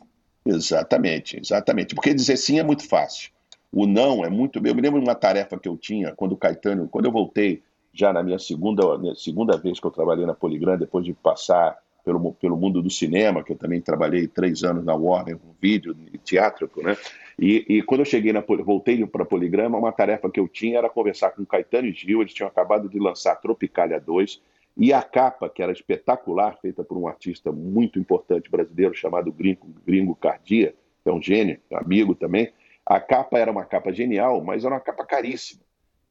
[0.46, 1.96] Exatamente, exatamente.
[1.96, 3.32] Porque dizer sim é muito fácil.
[3.72, 4.58] O não é muito.
[4.66, 7.62] Eu me lembro de uma tarefa que eu tinha quando o Caetano, quando eu voltei
[7.94, 11.78] já na minha segunda, minha segunda vez que eu trabalhei na Poligram, depois de passar
[12.04, 15.96] pelo, pelo mundo do cinema, que eu também trabalhei três anos na Warner, com vídeo
[16.12, 16.98] e teatro, né?
[17.40, 20.90] E, e, quando eu cheguei na voltei para Poligrama, uma tarefa que eu tinha era
[20.90, 24.40] conversar com Caetano e Gil, eles tinham acabado de lançar Tropicália 2,
[24.76, 29.68] e a capa, que era espetacular, feita por um artista muito importante brasileiro chamado Gringo,
[29.86, 32.52] Gringo Cardia, que é um gênio, amigo também,
[32.86, 35.62] a capa era uma capa genial, mas era uma capa caríssima.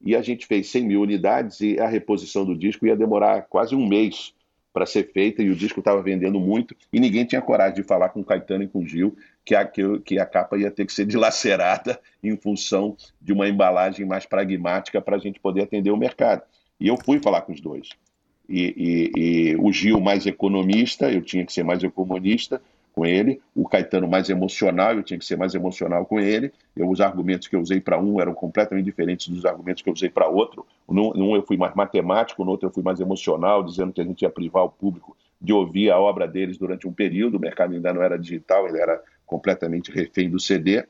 [0.00, 3.74] E a gente fez 100 mil unidades e a reposição do disco ia demorar quase
[3.74, 4.34] um mês
[4.72, 8.08] para ser feita e o disco estava vendendo muito e ninguém tinha coragem de falar
[8.08, 10.92] com o Caetano e com o Gil que a, que, a capa ia ter que
[10.92, 15.96] ser dilacerada em função de uma embalagem mais pragmática para a gente poder atender o
[15.96, 16.42] mercado.
[16.80, 17.90] E eu fui falar com os dois.
[18.48, 22.60] E, e, e, o Gil mais economista, eu tinha que ser mais economista
[22.92, 26.52] com ele, o Caetano mais emocional, eu tinha que ser mais emocional com ele.
[26.76, 29.94] Eu, os argumentos que eu usei para um eram completamente diferentes dos argumentos que eu
[29.94, 30.66] usei para outro.
[30.88, 34.04] Num, num eu fui mais matemático, no outro eu fui mais emocional, dizendo que a
[34.04, 37.36] gente ia privar o público de ouvir a obra deles durante um período.
[37.36, 40.84] O mercado ainda não era digital, ele era completamente refém do CD.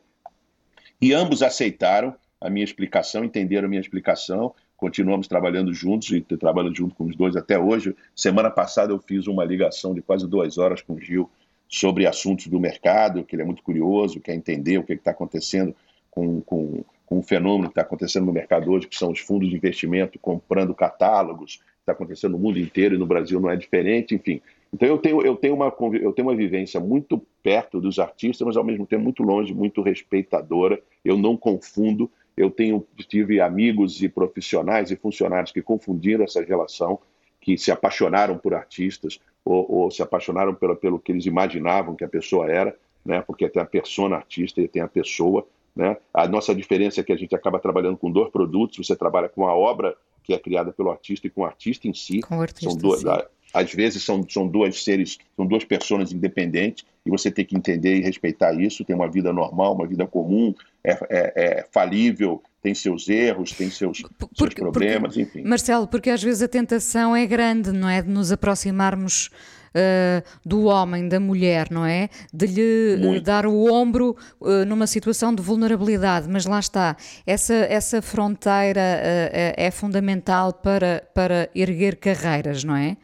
[1.01, 4.53] E ambos aceitaram a minha explicação, entenderam a minha explicação.
[4.77, 7.95] Continuamos trabalhando juntos e trabalhando junto com os dois até hoje.
[8.17, 11.31] Semana passada eu fiz uma ligação de quase duas horas com o Gil
[11.73, 15.75] sobre assuntos do mercado, que ele é muito curioso, quer entender o que está acontecendo
[16.11, 19.49] com, com, com um fenômeno que está acontecendo no mercado hoje, que são os fundos
[19.49, 24.15] de investimento comprando catálogos, está acontecendo no mundo inteiro e no Brasil não é diferente,
[24.15, 24.43] enfim.
[24.71, 28.57] Então eu tenho, eu tenho, uma, eu tenho uma vivência muito perto dos artistas, mas
[28.57, 30.79] ao mesmo tempo muito longe, muito respeitadora.
[31.03, 32.11] Eu não confundo.
[32.37, 36.99] Eu tenho, tive amigos e profissionais e funcionários que confundiram essa relação,
[37.43, 42.05] que se apaixonaram por artistas ou, ou se apaixonaram pelo, pelo que eles imaginavam que
[42.05, 42.75] a pessoa era,
[43.05, 43.21] né?
[43.21, 45.47] porque tem a persona artista e tem a pessoa.
[45.75, 45.97] Né?
[46.15, 49.47] A nossa diferença é que a gente acaba trabalhando com dois produtos, você trabalha com
[49.47, 52.21] a obra que é criada pelo artista e com o artista em si.
[52.21, 53.07] Com o artista São duas, sim.
[53.53, 57.97] Às vezes são, são dois seres, são duas pessoas independentes e você tem que entender
[57.97, 58.85] e respeitar isso.
[58.85, 63.71] Tem uma vida normal, uma vida comum, é, é, é falível, tem seus erros, tem
[63.71, 65.49] seus, porque, seus problemas, porque, enfim.
[65.49, 68.01] Marcelo, porque às vezes a tentação é grande, não é?
[68.01, 69.31] De nos aproximarmos
[69.73, 72.09] uh, do homem, da mulher, não é?
[72.33, 73.25] De lhe Muito.
[73.25, 76.97] dar o ombro uh, numa situação de vulnerabilidade, mas lá está.
[77.27, 82.97] Essa, essa fronteira uh, é fundamental para, para erguer carreiras, não é?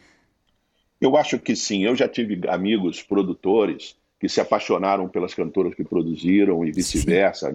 [1.01, 1.85] Eu acho que sim.
[1.85, 7.55] Eu já tive amigos produtores que se apaixonaram pelas cantoras que produziram e vice-versa.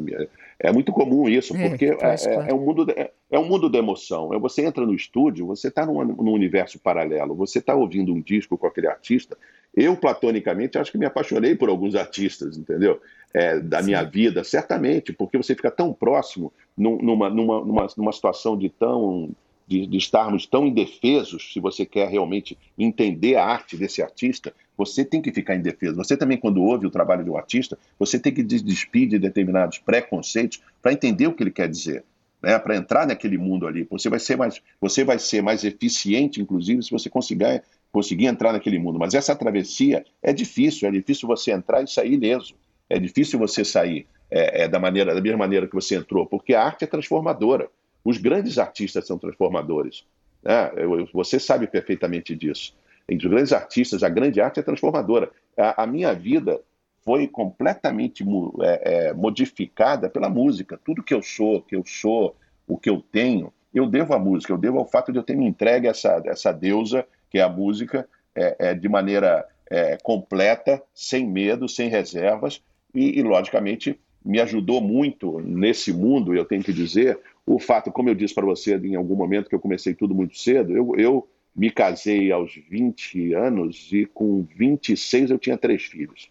[0.58, 2.50] É muito comum isso, É, porque é, é- claro.
[2.50, 2.96] é um mundo, de-
[3.30, 4.34] é um mundo da emoção.
[4.34, 8.22] É Você entra no estúdio, você está num, num universo paralelo, você está ouvindo um
[8.22, 9.38] disco com aquele artista.
[9.76, 13.02] Eu, platonicamente, acho que me apaixonei por alguns artistas, entendeu?
[13.34, 18.12] É, da minha vida, certamente, porque você fica tão próximo num- numa, numa, numa, numa
[18.14, 19.32] situação de tão
[19.68, 25.06] de, de estarmos tão indefesos, se você quer realmente entender a arte desse artista, você
[25.06, 25.96] tem que ficar indefeso.
[25.96, 29.20] Você também, quando ouve o trabalho de um artista, você tem que des- despir de
[29.20, 32.04] determinados preconceitos para entender o que ele quer dizer.
[32.42, 32.58] Né?
[32.60, 36.84] Para entrar naquele mundo ali, você vai ser mais, você vai ser mais eficiente, inclusive,
[36.84, 39.00] se você conseguir, conseguir entrar naquele mundo.
[39.00, 42.56] Mas essa travessia é difícil, é difícil você entrar e sair ileso.
[42.90, 46.54] É difícil você sair é, é, da maneira, da mesma maneira que você entrou, porque
[46.54, 47.70] a arte é transformadora.
[48.04, 50.06] Os grandes artistas são transformadores.
[50.44, 50.72] né?
[51.14, 52.76] Você sabe perfeitamente disso.
[53.08, 55.30] Entre os grandes artistas, a grande arte é transformadora.
[55.58, 56.60] A, a minha vida
[57.04, 58.24] foi completamente
[58.62, 60.80] é, é, modificada pela música.
[60.84, 62.36] Tudo que eu sou, que eu sou,
[62.68, 64.54] o que eu tenho, eu devo à música.
[64.54, 67.42] Eu devo ao fato de eu ter me entregue a essa, essa deusa que é
[67.42, 72.62] a música, é, é, de maneira é, completa, sem medo, sem reservas
[72.94, 78.10] e, e, logicamente, me ajudou muito nesse mundo, eu tenho que dizer, o fato, como
[78.10, 81.28] eu disse para você em algum momento que eu comecei tudo muito cedo, eu, eu
[81.56, 86.30] me casei aos 20 anos e com 26 eu tinha três filhos.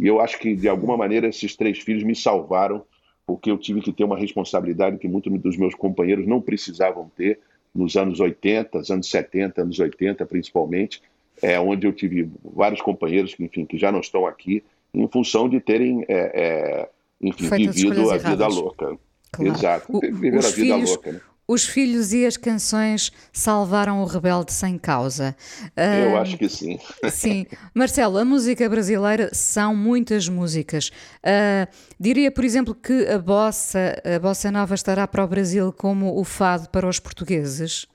[0.00, 2.84] E eu acho que, de alguma maneira, esses três filhos me salvaram,
[3.26, 7.40] porque eu tive que ter uma responsabilidade que muitos dos meus companheiros não precisavam ter,
[7.74, 11.02] nos anos 80, anos 70, anos 80 principalmente,
[11.40, 14.62] é, onde eu tive vários companheiros que, enfim, que já não estão aqui,
[14.94, 16.88] em função de terem é, é,
[17.20, 18.98] enfim, vivido a vida louca.
[19.32, 19.52] Claro.
[19.52, 21.12] Exato, viver a vida filhos, louca.
[21.12, 21.20] Né?
[21.48, 25.36] Os filhos e as canções salvaram o rebelde sem causa.
[25.76, 26.78] Eu uh, acho que sim.
[27.10, 27.46] Sim.
[27.74, 30.90] Marcelo, a música brasileira são muitas músicas.
[31.18, 31.66] Uh,
[31.98, 36.24] diria, por exemplo, que a bossa, a bossa nova estará para o Brasil como o
[36.24, 37.86] fado para os portugueses?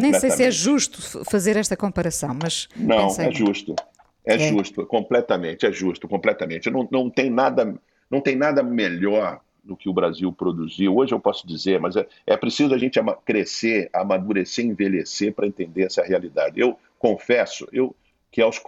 [0.00, 2.68] Nem sei se é justo fazer esta comparação, mas.
[2.74, 3.76] Não, é justo.
[4.24, 6.70] É, é, justo, completamente, é justo, completamente.
[6.70, 7.78] Não, não, tem nada,
[8.10, 10.96] não tem nada melhor do que o Brasil produziu.
[10.96, 15.84] Hoje eu posso dizer, mas é, é preciso a gente crescer, amadurecer, envelhecer para entender
[15.84, 16.60] essa realidade.
[16.60, 17.94] Eu confesso, eu
[18.30, 18.60] que aos,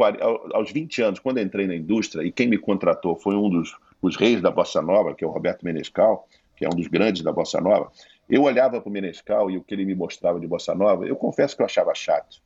[0.55, 4.17] aos 20 anos, quando entrei na indústria, e quem me contratou foi um dos os
[4.17, 7.33] reis da Bossa Nova, que é o Roberto Menescal, que é um dos grandes da
[7.33, 7.91] Bossa Nova,
[8.29, 11.17] eu olhava para o Menescal e o que ele me mostrava de Bossa Nova, eu
[11.17, 12.41] confesso que eu achava chato.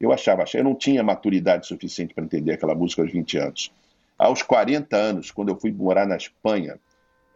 [0.00, 0.60] Eu achava chato.
[0.60, 3.72] Eu não tinha maturidade suficiente para entender aquela música aos 20 anos.
[4.18, 6.78] Aos 40 anos, quando eu fui morar na Espanha,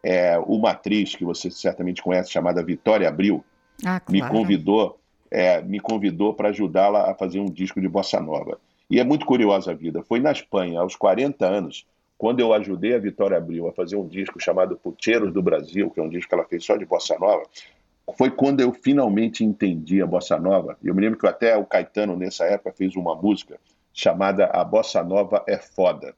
[0.04, 3.42] é, uma atriz que você certamente conhece, chamada Vitória Abril,
[3.84, 4.04] ah, claro.
[4.12, 4.98] me convidou,
[5.30, 8.60] é, me convidou para ajudá-la a fazer um disco de bossa nova.
[8.90, 10.02] E é muito curiosa a vida.
[10.02, 11.86] Foi na Espanha, aos 40 anos,
[12.18, 15.98] quando eu ajudei a Vitória Abril a fazer um disco chamado Puteiros do Brasil, que
[15.98, 17.42] é um disco que ela fez só de bossa nova,
[18.18, 20.76] foi quando eu finalmente entendi a bossa nova.
[20.84, 23.58] Eu me lembro que até o Caetano, nessa época, fez uma música
[23.90, 26.14] chamada A Bossa Nova é Foda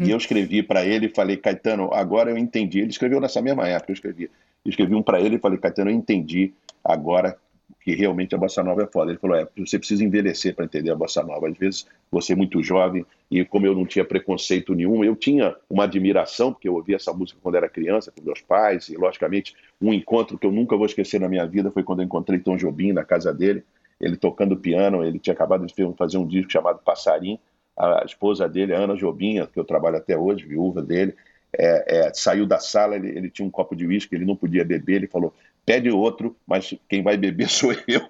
[0.00, 2.80] e eu escrevi para ele e falei, Caetano, agora eu entendi.
[2.80, 4.24] Ele escreveu nessa mesma época, eu escrevi.
[4.64, 7.36] Eu escrevi um para ele e falei, Caetano, eu entendi agora
[7.80, 9.10] que realmente a bossa nova é foda.
[9.10, 11.48] Ele falou, é, você precisa envelhecer para entender a bossa nova.
[11.48, 15.54] Às vezes você é muito jovem e como eu não tinha preconceito nenhum, eu tinha
[15.68, 19.54] uma admiração, porque eu ouvia essa música quando era criança, com meus pais, e logicamente
[19.80, 22.56] um encontro que eu nunca vou esquecer na minha vida foi quando eu encontrei Tom
[22.56, 23.62] Jobim na casa dele,
[24.00, 27.38] ele tocando piano, ele tinha acabado de fazer um disco chamado Passarim,
[27.76, 31.14] a esposa dele, a Ana Jobinha, que eu trabalho até hoje, viúva dele,
[31.56, 34.64] é, é, saiu da sala, ele, ele tinha um copo de uísque, ele não podia
[34.64, 35.32] beber, ele falou,
[35.64, 38.00] pede outro, mas quem vai beber sou eu,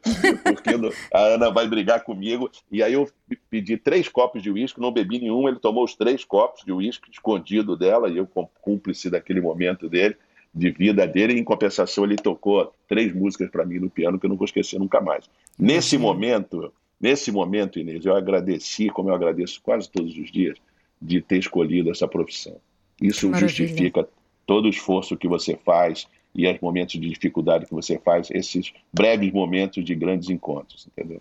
[0.42, 0.70] porque
[1.12, 2.50] a Ana vai brigar comigo.
[2.70, 3.08] E aí eu
[3.50, 7.10] pedi três copos de uísque, não bebi nenhum, ele tomou os três copos de uísque
[7.10, 8.26] escondido dela, e eu
[8.60, 10.16] cúmplice daquele momento dele,
[10.54, 14.26] de vida dele, e em compensação ele tocou três músicas para mim no piano que
[14.26, 15.28] eu não vou esquecer nunca mais.
[15.58, 16.72] Nesse momento,
[17.04, 20.56] Nesse momento, Inês, eu agradeci, como eu agradeço quase todos os dias,
[21.02, 22.56] de ter escolhido essa profissão.
[22.98, 24.08] Isso justifica
[24.46, 28.72] todo o esforço que você faz e os momentos de dificuldade que você faz, esses
[28.90, 31.20] breves momentos de grandes encontros, entendeu?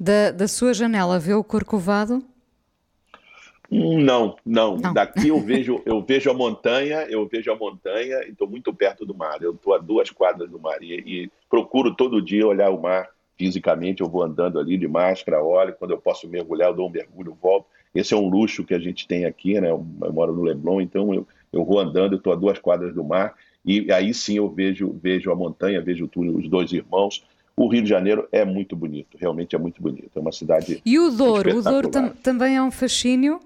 [0.00, 2.24] Da, da sua janela, vê o Corcovado?
[3.70, 4.92] Não, não, não.
[4.92, 9.06] Daqui eu vejo, eu vejo a montanha, eu vejo a montanha e estou muito perto
[9.06, 9.40] do mar.
[9.40, 13.08] Eu estou a duas quadras do mar e, e procuro todo dia olhar o mar
[13.40, 16.92] fisicamente, eu vou andando ali de máscara, olho, quando eu posso mergulhar, eu dou um
[16.92, 17.64] mergulho, volto.
[17.94, 19.70] Esse é um luxo que a gente tem aqui, né?
[19.70, 22.94] Eu, eu moro no Leblon, então eu, eu vou andando, eu estou a duas quadras
[22.94, 27.24] do mar, e aí sim eu vejo, vejo a montanha, vejo tudo, os dois irmãos.
[27.56, 30.10] O Rio de Janeiro é muito bonito, realmente é muito bonito.
[30.14, 30.82] É uma cidade.
[30.84, 31.56] E o Douro?
[31.56, 33.40] O Douro tam, também é um fascínio?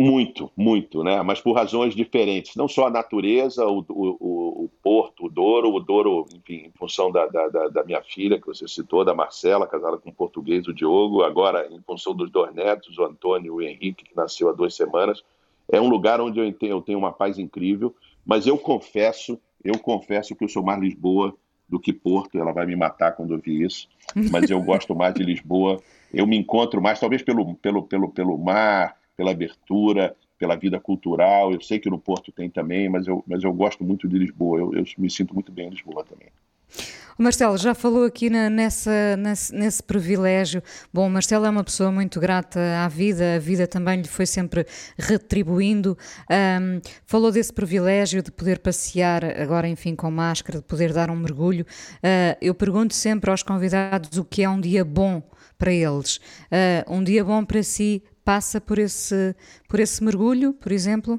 [0.00, 1.20] Muito, muito, né?
[1.22, 2.54] Mas por razões diferentes.
[2.54, 7.10] Não só a natureza, o, o, o porto, o Douro, o Douro, enfim, em função
[7.10, 10.72] da, da, da, minha filha, que você citou, da Marcela, casada com o português, o
[10.72, 14.52] Diogo, agora em função dos dois netos, o Antônio e o Henrique, que nasceu há
[14.52, 15.24] duas semanas.
[15.68, 17.92] É um lugar onde eu tenho, eu tenho uma paz incrível,
[18.24, 21.34] mas eu confesso, eu confesso que eu sou mais Lisboa
[21.68, 22.38] do que Porto.
[22.38, 23.88] Ela vai me matar quando eu vi isso,
[24.30, 25.82] mas eu gosto mais de Lisboa.
[26.14, 31.52] Eu me encontro mais, talvez pelo, pelo, pelo, pelo mar pela abertura, pela vida cultural.
[31.52, 34.60] Eu sei que no Porto tem também, mas eu, mas eu gosto muito de Lisboa.
[34.60, 36.28] Eu, eu me sinto muito bem em Lisboa também.
[37.20, 40.62] Marcelo já falou aqui na, nessa, nesse, nesse, privilégio.
[40.94, 44.64] Bom, Marcelo é uma pessoa muito grata à vida, a vida também lhe foi sempre
[44.96, 45.98] retribuindo.
[46.30, 51.16] Um, falou desse privilégio de poder passear, agora enfim com máscara, de poder dar um
[51.16, 51.66] mergulho.
[51.96, 55.20] Uh, eu pergunto sempre aos convidados o que é um dia bom
[55.58, 56.18] para eles.
[56.46, 59.34] Uh, um dia bom para si passa por esse,
[59.66, 61.18] por esse mergulho, por exemplo?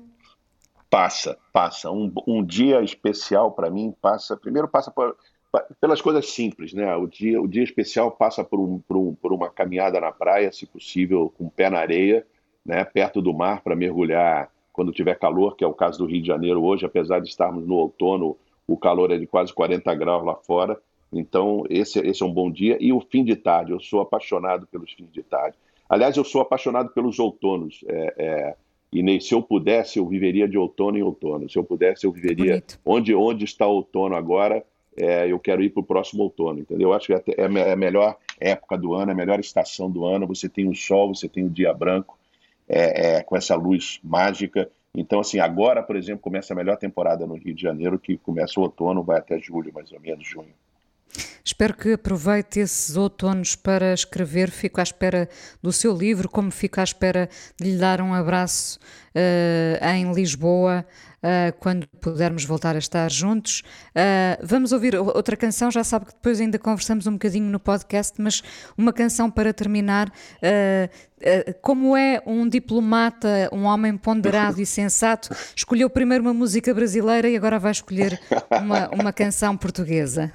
[0.91, 1.89] Passa, passa.
[1.89, 4.38] Um, um dia especial para mim passa.
[4.38, 5.17] Primeiro passa por,
[5.82, 6.95] pelas coisas simples, né?
[6.95, 10.52] O dia, o dia especial passa por, um, por, um, por uma caminhada na praia,
[10.52, 12.27] se possível, com o pé na areia,
[12.63, 12.86] né?
[12.86, 16.27] Perto do mar para mergulhar quando tiver calor, que é o caso do Rio de
[16.27, 20.36] Janeiro hoje, apesar de estarmos no outono, o calor é de quase 40 graus lá
[20.36, 20.79] fora.
[21.12, 22.77] Então, esse, esse é um bom dia.
[22.79, 25.58] E o fim de tarde, eu sou apaixonado pelos fins de tarde.
[25.90, 27.83] Aliás, eu sou apaixonado pelos outonos.
[27.87, 28.56] É, é,
[28.94, 31.50] e nem, se eu pudesse, eu viveria de outono em outono.
[31.50, 34.63] Se eu pudesse, eu viveria onde, onde está o outono agora.
[34.96, 36.90] É, eu quero ir para o próximo outono, entendeu?
[36.90, 40.06] Eu acho que é, é a melhor época do ano, é a melhor estação do
[40.06, 40.27] ano.
[40.27, 42.17] Você tem o sol, você tem o dia branco,
[42.67, 44.69] é, é, com essa luz mágica.
[44.94, 48.60] Então, assim, agora, por exemplo, começa a melhor temporada no Rio de Janeiro, que começa
[48.60, 50.54] o outono, vai até julho, mais ou menos, junho.
[51.43, 54.51] Espero que aproveite esses outonos para escrever.
[54.51, 55.27] Fico à espera
[55.62, 57.29] do seu livro, como fico à espera
[57.60, 58.79] de lhe dar um abraço
[59.15, 60.85] uh, em Lisboa.
[61.19, 63.62] Uh, quando pudermos voltar a estar juntos.
[63.89, 68.21] Uh, vamos ouvir outra canção, já sabe que depois ainda conversamos um bocadinho no podcast,
[68.21, 68.41] mas
[68.77, 70.07] uma canção para terminar.
[70.07, 77.27] Uh, como é um diplomata, um homem ponderado e sensato, escolheu primeiro uma música brasileira
[77.27, 78.17] e agora vai escolher
[78.49, 80.31] uma, uma canção portuguesa.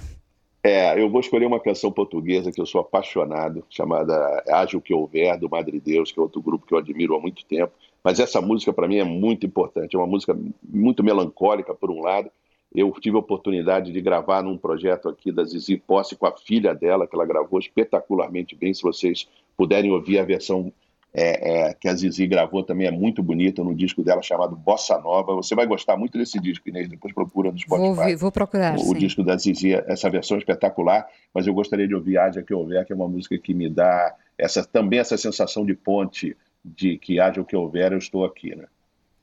[0.66, 4.42] É, eu vou escolher uma canção portuguesa que eu sou apaixonado, chamada
[4.74, 7.44] o que houver, do Madre Deus, que é outro grupo que eu admiro há muito
[7.44, 7.74] tempo.
[8.02, 10.34] Mas essa música para mim é muito importante, é uma música
[10.66, 12.30] muito melancólica, por um lado.
[12.74, 16.74] Eu tive a oportunidade de gravar num projeto aqui da Zizi Posse com a filha
[16.74, 18.72] dela, que ela gravou espetacularmente bem.
[18.72, 20.72] Se vocês puderem ouvir a versão
[21.14, 24.98] é, é, que a Zizi gravou também é muito bonita no disco dela chamado Bossa
[24.98, 25.34] Nova.
[25.36, 26.88] Você vai gostar muito desse disco, Inês.
[26.88, 27.94] Depois procura no Spotify.
[27.94, 28.74] Vou, vou procurar.
[28.74, 28.94] O, sim.
[28.94, 31.06] disco da Zizi, essa versão espetacular.
[31.32, 34.14] Mas eu gostaria de ouvir Haja que houver, que é uma música que me dá
[34.36, 38.54] essa, também essa sensação de ponte, de que haja o que houver, eu estou aqui,
[38.54, 38.64] né?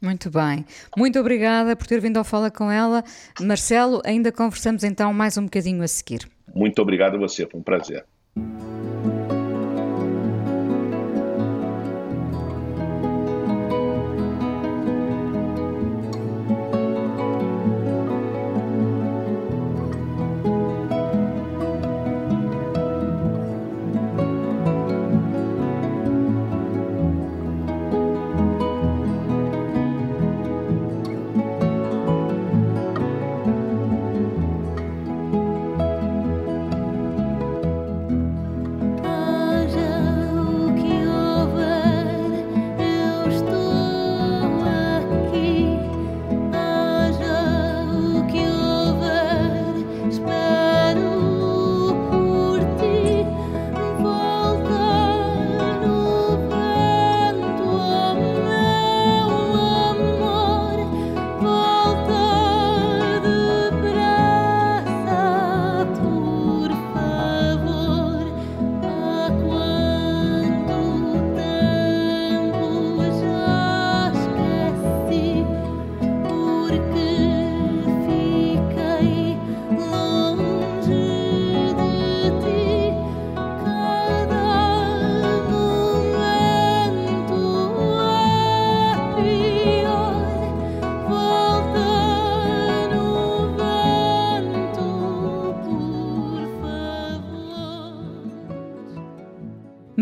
[0.02, 0.66] Muito bem.
[0.98, 3.04] Muito obrigada por ter vindo ao Fala com ela.
[3.40, 6.28] Marcelo, ainda conversamos então mais um bocadinho a seguir.
[6.54, 8.04] Muito obrigado a você, foi um prazer.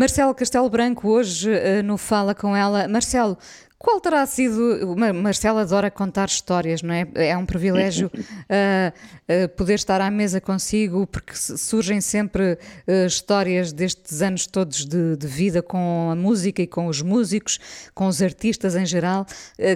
[0.00, 2.88] Marcelo Castelo Branco, hoje uh, no Fala com ela.
[2.88, 3.36] Marcelo,
[3.78, 4.96] qual terá sido.
[5.14, 7.06] Marcelo adora contar histórias, não é?
[7.16, 8.10] É um privilégio uh,
[9.44, 15.18] uh, poder estar à mesa consigo, porque surgem sempre uh, histórias destes anos todos de,
[15.18, 17.60] de, vida com a música e com os músicos,
[17.94, 19.26] com os artistas em geral.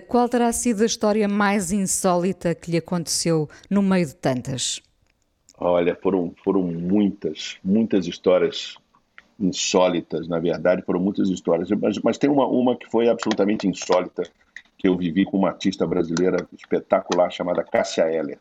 [0.08, 4.80] qual terá sido a história mais insólita que lhe aconteceu no meio de tantas?
[5.58, 8.74] Olha, foram, foram muitas, muitas histórias
[9.39, 14.22] insólitas, na verdade, foram muitas histórias, mas, mas tem uma, uma que foi absolutamente insólita,
[14.78, 18.39] que eu vivi com uma artista brasileira espetacular chamada Cássia Eller.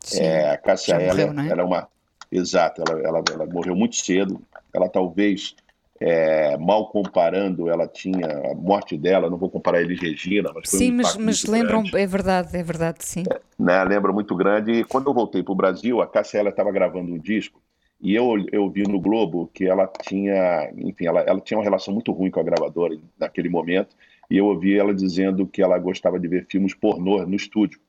[0.00, 1.48] Sim, é, a Cássia Eller né?
[1.50, 1.88] era uma.
[2.30, 4.40] Exato, ela, ela, ela, morreu muito cedo.
[4.72, 5.56] Ela talvez,
[5.98, 10.78] é, mal comparando, ela tinha a morte dela, não vou comparar ele Regina, mas foi
[10.78, 11.96] Sim, um mas, mas lembram, grande.
[11.96, 13.24] é verdade, é verdade, sim.
[13.32, 14.72] É, né, lembra muito grande.
[14.72, 17.58] E quando eu voltei para o Brasil, a Cássia Eller estava gravando um disco
[18.00, 21.92] e eu, eu vi no Globo que ela tinha, enfim, ela, ela tinha uma relação
[21.92, 23.96] muito ruim com a gravadora naquele momento,
[24.30, 27.80] e eu ouvi ela dizendo que ela gostava de ver filmes pornô no estúdio,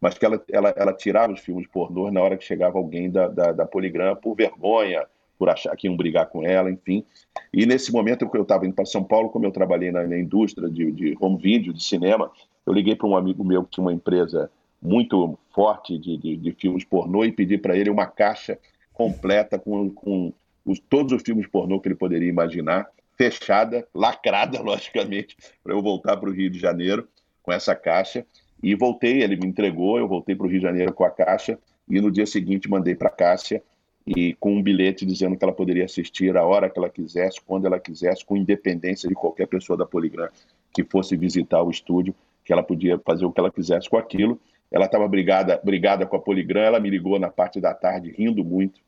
[0.00, 3.28] mas que ela, ela, ela tirava os filmes pornô na hora que chegava alguém da,
[3.28, 5.04] da, da Poligram por vergonha,
[5.38, 7.04] por achar que iam brigar com ela, enfim.
[7.52, 10.18] E nesse momento que eu estava indo para São Paulo, como eu trabalhei na, na
[10.18, 12.30] indústria de, de home video, de cinema,
[12.64, 14.50] eu liguei para um amigo meu que tinha uma empresa
[14.80, 18.58] muito forte de, de, de filmes pornô e pedi para ele uma caixa
[18.96, 20.32] completa com, com
[20.64, 26.16] os, todos os filmes pornô que ele poderia imaginar, fechada, lacrada, logicamente, para eu voltar
[26.16, 27.06] para o Rio de Janeiro
[27.42, 28.26] com essa caixa.
[28.62, 31.58] E voltei, ele me entregou, eu voltei para o Rio de Janeiro com a caixa
[31.86, 33.62] e no dia seguinte mandei para a Cássia
[34.06, 37.66] e com um bilhete dizendo que ela poderia assistir a hora que ela quisesse, quando
[37.66, 40.28] ela quisesse, com independência de qualquer pessoa da Poligram
[40.72, 44.40] que fosse visitar o estúdio, que ela podia fazer o que ela quisesse com aquilo.
[44.70, 48.44] Ela estava brigada, brigada com a Poligram, ela me ligou na parte da tarde rindo
[48.44, 48.80] muito,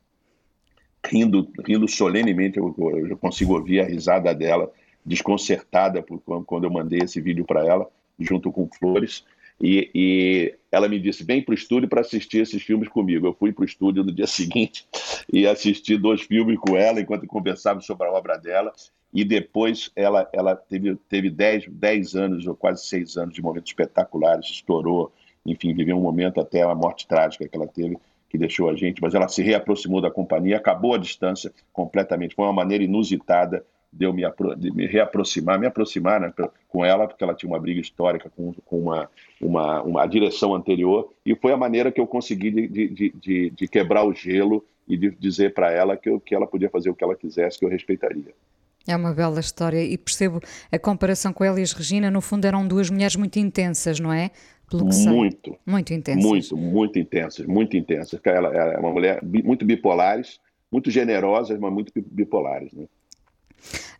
[1.05, 4.71] rindo, rindo solenemente, eu, eu consigo ouvir a risada dela,
[5.05, 7.89] desconcertada por, quando eu mandei esse vídeo para ela,
[8.19, 9.23] junto com flores.
[9.61, 13.27] E, e ela me disse: vem para o estúdio para assistir esses filmes comigo.
[13.27, 14.87] Eu fui para o estúdio no dia seguinte
[15.31, 18.73] e assisti dois filmes com ela enquanto conversávamos sobre a obra dela.
[19.11, 23.71] E depois ela, ela teve, teve dez, dez anos, ou quase seis anos, de momentos
[23.71, 25.11] espetaculares, estourou,
[25.43, 27.97] enfim, viveu um momento até a morte trágica que ela teve,
[28.29, 32.35] que deixou a gente, mas ela se reaproximou da companhia, acabou a distância completamente.
[32.35, 34.21] Foi uma maneira inusitada de eu me,
[34.57, 36.31] de me reaproximar, me aproximar né,
[36.67, 39.09] com ela, porque ela tinha uma briga histórica com, com uma,
[39.41, 43.67] uma, uma direção anterior, e foi a maneira que eu consegui de, de, de, de
[43.67, 46.95] quebrar o gelo e de dizer para ela que, eu, que ela podia fazer o
[46.95, 48.33] que ela quisesse, que eu respeitaria.
[48.87, 50.39] É uma bela história e percebo
[50.71, 54.31] a comparação com ela e Regina, no fundo eram duas mulheres muito intensas, não é?
[54.77, 55.55] Muito.
[55.65, 56.23] Muito intensas.
[56.23, 58.19] Muito, muito intensas, muito intensas.
[58.23, 60.39] Ela é uma mulher muito bipolares,
[60.71, 62.85] muito generosas, mas muito bipolares, né?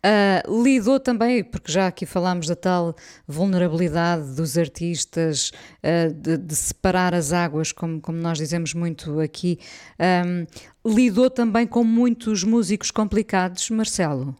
[0.02, 2.94] Uh, lidou também, porque já aqui falámos da tal
[3.28, 5.52] vulnerabilidade dos artistas,
[5.84, 9.58] uh, de, de, separar as águas, como, como nós dizemos muito aqui,
[10.24, 14.34] um, lidou também com muitos músicos complicados, Marcelo?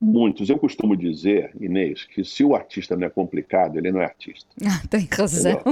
[0.00, 0.50] Muitos.
[0.50, 4.48] Eu costumo dizer, Inês, que se o artista não é complicado, ele não é artista.
[4.66, 5.62] Ah, tem razão.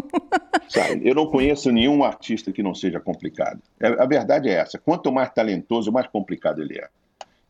[0.69, 3.61] Sabe, eu não conheço nenhum artista que não seja complicado.
[3.79, 4.79] É, a verdade é essa.
[4.79, 6.89] Quanto mais talentoso, mais complicado ele é.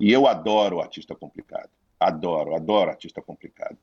[0.00, 1.68] E eu adoro artista complicado.
[2.00, 3.76] Adoro, adoro artista complicado.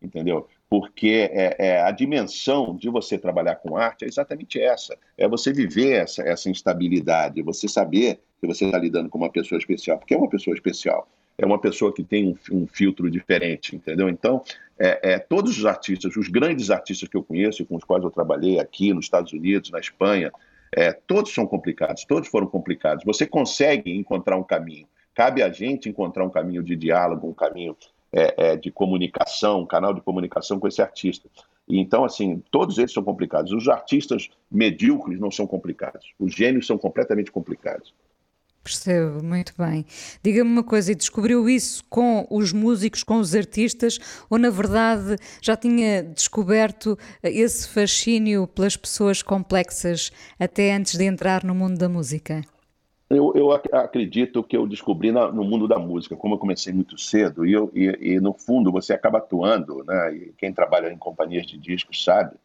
[0.00, 0.46] Entendeu?
[0.70, 4.96] Porque é, é, a dimensão de você trabalhar com arte é exatamente essa.
[5.16, 9.58] É você viver essa, essa instabilidade, você saber que você está lidando com uma pessoa
[9.58, 11.08] especial, porque é uma pessoa especial
[11.38, 14.08] é uma pessoa que tem um, um filtro diferente, entendeu?
[14.08, 14.42] Então,
[14.78, 18.10] é, é, todos os artistas, os grandes artistas que eu conheço, com os quais eu
[18.10, 20.32] trabalhei aqui nos Estados Unidos, na Espanha,
[20.72, 23.04] é, todos são complicados, todos foram complicados.
[23.04, 24.86] Você consegue encontrar um caminho.
[25.14, 27.76] Cabe a gente encontrar um caminho de diálogo, um caminho
[28.12, 31.28] é, é, de comunicação, um canal de comunicação com esse artista.
[31.68, 33.52] E, então, assim, todos eles são complicados.
[33.52, 36.12] Os artistas medíocres não são complicados.
[36.18, 37.94] Os gênios são completamente complicados.
[38.68, 39.86] Percebo, muito bem.
[40.22, 43.98] Diga-me uma coisa, e descobriu isso com os músicos, com os artistas,
[44.28, 51.44] ou na verdade já tinha descoberto esse fascínio pelas pessoas complexas até antes de entrar
[51.44, 52.42] no mundo da música?
[53.08, 56.98] Eu, eu acredito que eu descobri na, no mundo da música, como eu comecei muito
[56.98, 60.14] cedo, e, eu, e, e no fundo você acaba atuando, né?
[60.14, 62.36] E quem trabalha em companhias de discos sabe,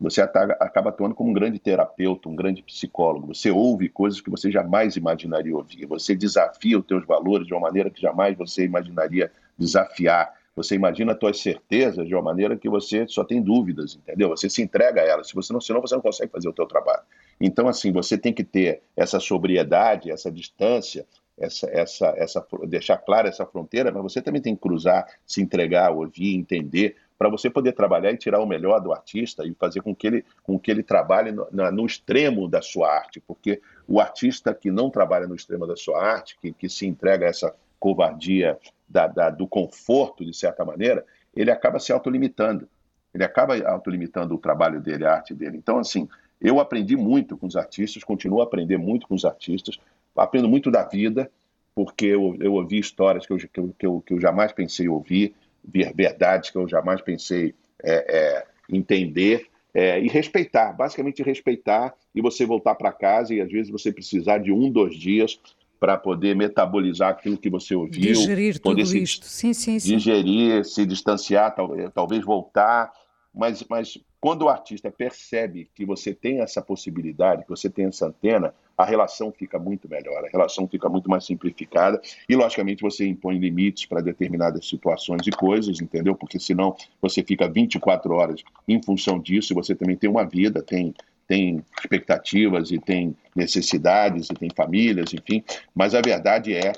[0.00, 3.34] você acaba atuando como um grande terapeuta, um grande psicólogo.
[3.34, 5.84] Você ouve coisas que você jamais imaginaria ouvir.
[5.84, 10.32] Você desafia os teus valores de uma maneira que jamais você imaginaria desafiar.
[10.56, 14.30] Você imagina as tuas certezas de uma maneira que você só tem dúvidas, entendeu?
[14.30, 15.28] Você se entrega a elas.
[15.28, 17.02] Se você não, senão você não consegue fazer o teu trabalho.
[17.38, 21.06] Então, assim, você tem que ter essa sobriedade, essa distância,
[21.38, 25.90] essa, essa, essa, deixar clara essa fronteira, mas você também tem que cruzar, se entregar,
[25.90, 29.94] ouvir, entender, para você poder trabalhar e tirar o melhor do artista e fazer com
[29.94, 34.54] que ele, com que ele trabalhe no, no extremo da sua arte, porque o artista
[34.54, 38.58] que não trabalha no extremo da sua arte, que, que se entrega a essa covardia
[38.88, 41.04] da, da, do conforto, de certa maneira,
[41.36, 42.66] ele acaba se autolimitando.
[43.12, 45.58] Ele acaba autolimitando o trabalho dele, a arte dele.
[45.58, 46.08] Então, assim,
[46.40, 49.78] eu aprendi muito com os artistas, continuo a aprender muito com os artistas,
[50.16, 51.30] aprendo muito da vida,
[51.74, 53.38] porque eu, eu ouvi histórias que, eu,
[53.78, 55.34] que, eu, que eu jamais pensei ouvir,
[55.64, 62.44] verdades que eu jamais pensei é, é, entender é, e respeitar, basicamente respeitar e você
[62.44, 65.40] voltar para casa e às vezes você precisar de um, dois dias
[65.78, 69.96] para poder metabolizar aquilo que você ouviu, digerir poder tudo se, isto, sim, sim, sim.
[69.96, 71.54] digerir, se distanciar,
[71.94, 72.92] talvez voltar,
[73.34, 78.08] mas, mas quando o artista percebe que você tem essa possibilidade, que você tem essa
[78.08, 83.06] antena, a relação fica muito melhor, a relação fica muito mais simplificada e, logicamente, você
[83.06, 86.14] impõe limites para determinadas situações e coisas, entendeu?
[86.14, 90.62] Porque senão você fica 24 horas em função disso e você também tem uma vida,
[90.62, 90.94] tem,
[91.26, 95.44] tem expectativas e tem necessidades e tem famílias, enfim.
[95.74, 96.72] Mas a verdade é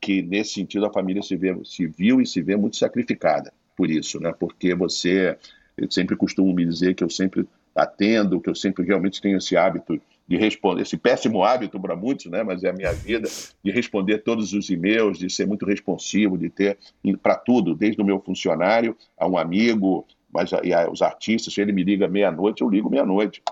[0.00, 3.90] que, nesse sentido, a família se, vê, se viu e se vê muito sacrificada por
[3.90, 4.32] isso, né?
[4.38, 5.36] Porque você
[5.76, 9.56] eu sempre costumo me dizer que eu sempre atendo, que eu sempre realmente tenho esse
[9.56, 13.28] hábito de responder, esse péssimo hábito para muitos, né, mas é a minha vida,
[13.62, 16.78] de responder todos os e-mails, de ser muito responsivo, de ter
[17.22, 21.60] para tudo, desde o meu funcionário a um amigo, mas e a, os artistas, se
[21.60, 23.42] ele me liga meia-noite, eu ligo meia-noite.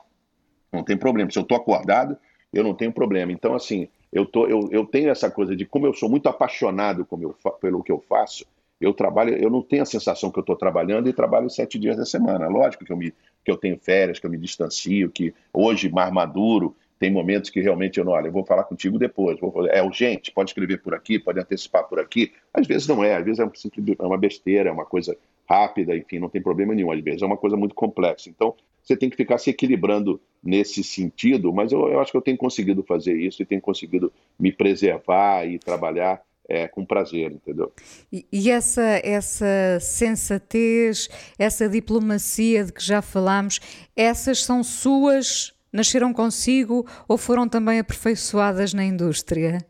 [0.73, 1.31] Não tem problema.
[1.31, 2.17] Se eu estou acordado,
[2.53, 3.31] eu não tenho problema.
[3.31, 7.05] Então, assim, eu, tô, eu, eu tenho essa coisa de como eu sou muito apaixonado
[7.05, 8.45] como eu, pelo que eu faço,
[8.85, 11.97] eu trabalho, eu não tenho a sensação que eu estou trabalhando e trabalho sete dias
[11.97, 12.49] da semana.
[12.49, 13.13] Lógico que eu, me,
[13.45, 17.61] que eu tenho férias, que eu me distancio, que hoje, mais maduro, tem momentos que
[17.61, 20.95] realmente eu não, olha, eu vou falar contigo depois, vou, é urgente, pode escrever por
[20.95, 22.33] aqui, pode antecipar por aqui.
[22.53, 25.17] Às vezes não é, às vezes é, é uma besteira, é uma coisa
[25.49, 28.31] rápida, enfim, não tem problema nenhum, às vezes é uma coisa muito complexa.
[28.31, 32.23] Então, você tem que ficar se equilibrando nesse sentido, mas eu, eu acho que eu
[32.23, 37.73] tenho conseguido fazer isso e tenho conseguido me preservar e trabalhar é, com prazer, entendeu?
[38.13, 43.61] E, e, essa, essa sensatez, essa diplomacia de que já falámos,
[43.97, 49.65] essas são suas, nasceram consigo ou foram também aperfeiçoadas na indústria?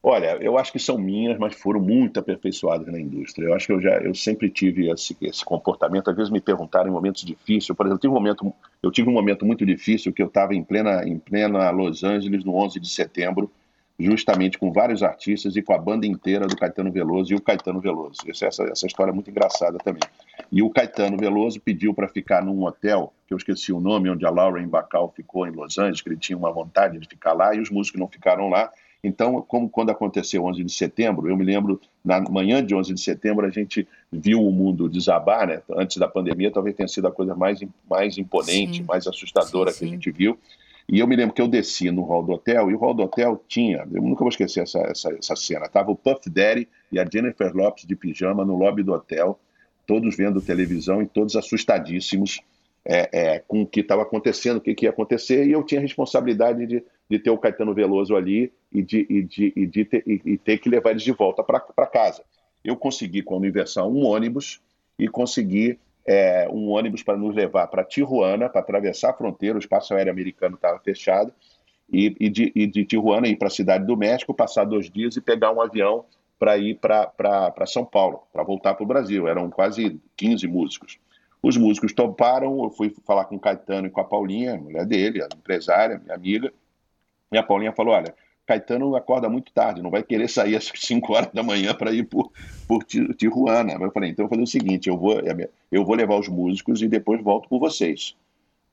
[0.00, 3.46] Olha, eu acho que são minhas, mas foram muito aperfeiçoadas na indústria.
[3.46, 6.08] Eu acho que eu já, eu sempre tive esse, esse comportamento.
[6.08, 7.76] Às vezes me perguntaram em momentos difíceis.
[7.76, 10.54] Por exemplo, eu tive um momento, eu tive um momento muito difícil que eu estava
[10.54, 13.50] em plena, em plena Los Angeles no 11 de setembro,
[13.98, 17.80] justamente com vários artistas e com a banda inteira do Caetano Veloso e o Caetano
[17.80, 18.20] Veloso.
[18.28, 20.02] Essa, essa história é muito engraçada também.
[20.52, 24.24] E o Caetano Veloso pediu para ficar num hotel, que eu esqueci o nome, onde
[24.24, 27.54] a Lauren Bacall ficou em Los Angeles, que ele tinha uma vontade de ficar lá,
[27.54, 28.70] e os músicos não ficaram lá.
[29.02, 33.00] Então, como quando aconteceu 11 de setembro, eu me lembro, na manhã de 11 de
[33.00, 35.62] setembro, a gente viu o mundo desabar, né?
[35.70, 38.84] Antes da pandemia, talvez tenha sido a coisa mais, mais imponente, sim.
[38.84, 39.84] mais assustadora sim, sim.
[39.84, 40.38] que a gente viu.
[40.90, 43.02] E eu me lembro que eu desci no hall do hotel, e o hall do
[43.02, 46.98] hotel tinha, eu nunca vou esquecer essa, essa, essa cena, tava o Puff Daddy e
[46.98, 49.38] a Jennifer Lopes de pijama no lobby do hotel,
[49.86, 52.40] todos vendo televisão e todos assustadíssimos
[52.86, 55.78] é, é, com o que estava acontecendo, o que, que, ia acontecer, e eu tinha
[55.78, 59.84] a responsabilidade de, de ter o Caetano Veloso ali e de, e de, e de
[59.84, 62.22] ter, e, e ter que levar eles de volta para casa.
[62.64, 64.62] Eu consegui, com a Universal, um ônibus
[64.98, 65.78] e consegui
[66.08, 70.10] é, um ônibus para nos levar para Tijuana, para atravessar a fronteira, o espaço aéreo
[70.10, 71.30] americano estava fechado,
[71.92, 75.16] e, e, de, e de Tijuana ir para a cidade do México, passar dois dias
[75.16, 76.06] e pegar um avião
[76.38, 79.28] para ir para São Paulo, para voltar para o Brasil.
[79.28, 80.98] Eram quase 15 músicos.
[81.42, 84.86] Os músicos toparam, eu fui falar com o Caetano e com a Paulinha, a mulher
[84.86, 86.50] dele, a empresária, minha amiga,
[87.30, 88.14] e a Paulinha falou: olha,
[88.48, 92.04] Caetano acorda muito tarde, não vai querer sair às 5 horas da manhã para ir
[92.04, 92.32] por,
[92.66, 93.74] por Tijuana.
[93.74, 96.28] Eu falei: então eu vou fazer o seguinte, eu vou, é eu vou levar os
[96.28, 98.16] músicos e depois volto por vocês.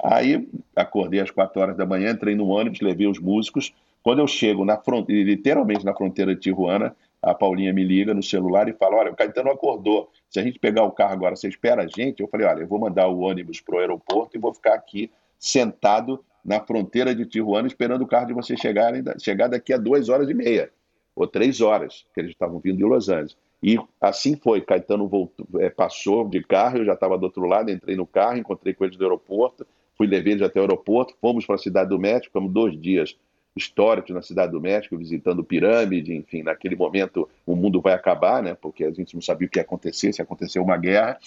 [0.02, 3.74] Aí acordei às 4 horas da manhã, entrei no ônibus, levei os músicos.
[4.02, 8.24] Quando eu chego na fronteira, literalmente na fronteira de Tijuana, a Paulinha me liga no
[8.24, 10.10] celular e fala: Olha, o Caetano acordou.
[10.30, 12.22] Se a gente pegar o carro agora, você espera a gente?
[12.22, 15.12] Eu falei: Olha, eu vou mandar o ônibus para o aeroporto e vou ficar aqui
[15.38, 20.10] sentado na fronteira de Tijuana esperando o carro de vocês chegarem, chegar daqui a duas
[20.10, 20.70] horas e meia,
[21.16, 23.36] ou três horas, que eles estavam vindo de Los Angeles.
[23.64, 27.72] E assim foi, Caetano voltou, é, passou de carro, eu já estava do outro lado,
[27.72, 29.66] entrei no carro, encontrei com eles no aeroporto,
[29.98, 33.18] fui levar eles até o aeroporto, fomos para a Cidade do México, ficamos dois dias
[33.56, 38.56] históricos na Cidade do México, visitando pirâmide, enfim, naquele momento o mundo vai acabar, né,
[38.62, 41.18] porque a gente não sabia o que ia acontecer, se aconteceu uma guerra,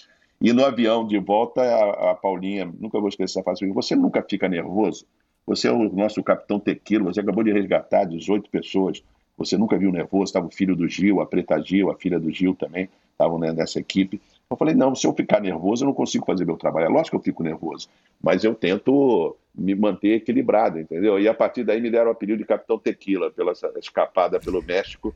[0.40, 4.22] e no avião de volta, a, a Paulinha, nunca vou esquecer essa frase, você nunca
[4.22, 5.04] fica nervoso?
[5.46, 9.02] Você é o nosso capitão Tequila, você acabou de resgatar 18 pessoas,
[9.36, 12.30] você nunca viu nervoso, estava o filho do Gil, a Preta Gil, a filha do
[12.30, 14.20] Gil também, estavam né, nessa equipe.
[14.50, 16.86] Eu falei, não, se eu ficar nervoso, eu não consigo fazer meu trabalho.
[16.86, 17.88] É lógico que eu fico nervoso,
[18.22, 21.18] mas eu tento me manter equilibrado, entendeu?
[21.18, 25.14] E a partir daí me deram o apelido de Capitão Tequila, pela escapada pelo México,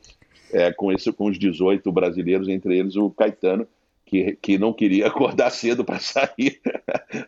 [0.51, 3.67] é, com, esse, com os 18 brasileiros, entre eles o Caetano,
[4.13, 6.61] que, que não queria acordar cedo para sair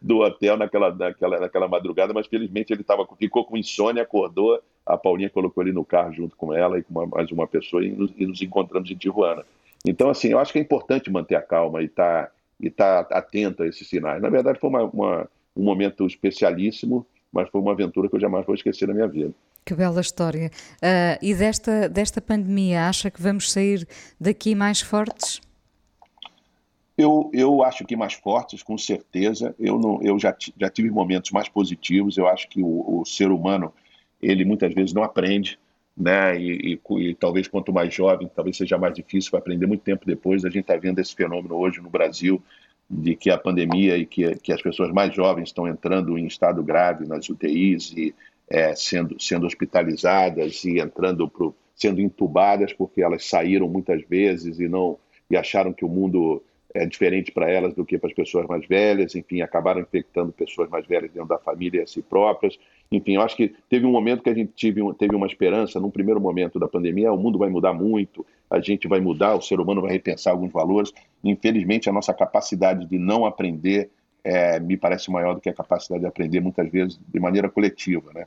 [0.02, 4.96] do hotel naquela, naquela, naquela madrugada, mas felizmente ele tava, ficou com insônia, acordou, a
[4.96, 7.90] Paulinha colocou ele no carro junto com ela e com uma, mais uma pessoa e
[7.90, 9.44] nos, e nos, encontramos em Tijuana.
[9.84, 13.00] Então, assim, eu acho que é importante manter a calma e estar tá, e tá
[13.12, 14.22] atento a esses sinais.
[14.22, 18.46] Na verdade, foi uma, uma, um momento especialíssimo, mas foi uma aventura que eu jamais
[18.46, 19.34] vou esquecer na minha vida.
[19.66, 20.52] Que bela história.
[20.76, 23.88] Uh, e desta, desta pandemia, acha que vamos sair
[24.20, 25.42] daqui mais fortes?
[26.98, 29.54] Eu, eu acho que mais fortes, com certeza.
[29.60, 32.18] Eu, não, eu já, já tive momentos mais positivos.
[32.18, 33.74] Eu acho que o, o ser humano,
[34.22, 35.60] ele muitas vezes não aprende,
[35.96, 36.40] né?
[36.40, 40.06] E, e, e, talvez quanto mais jovem, talvez seja mais difícil para aprender muito tempo
[40.06, 40.46] depois.
[40.46, 42.42] A gente está vendo esse fenômeno hoje no Brasil
[42.90, 46.64] de que a pandemia e que, que as pessoas mais jovens estão entrando em estado
[46.64, 48.14] grave nas UTIs e
[48.48, 54.68] é, sendo, sendo hospitalizadas e entrando pro, sendo entubadas porque elas saíram muitas vezes e
[54.68, 54.98] não
[55.30, 56.44] e acharam que o mundo
[56.76, 60.70] é diferente para elas do que para as pessoas mais velhas, enfim, acabaram infectando pessoas
[60.70, 62.60] mais velhas dentro da família e a si próprias.
[62.92, 65.90] Enfim, eu acho que teve um momento que a gente teve, teve uma esperança, num
[65.90, 69.58] primeiro momento da pandemia, o mundo vai mudar muito, a gente vai mudar, o ser
[69.60, 70.92] humano vai repensar alguns valores.
[71.24, 73.90] Infelizmente, a nossa capacidade de não aprender
[74.22, 78.12] é, me parece maior do que a capacidade de aprender, muitas vezes, de maneira coletiva.
[78.14, 78.26] Né?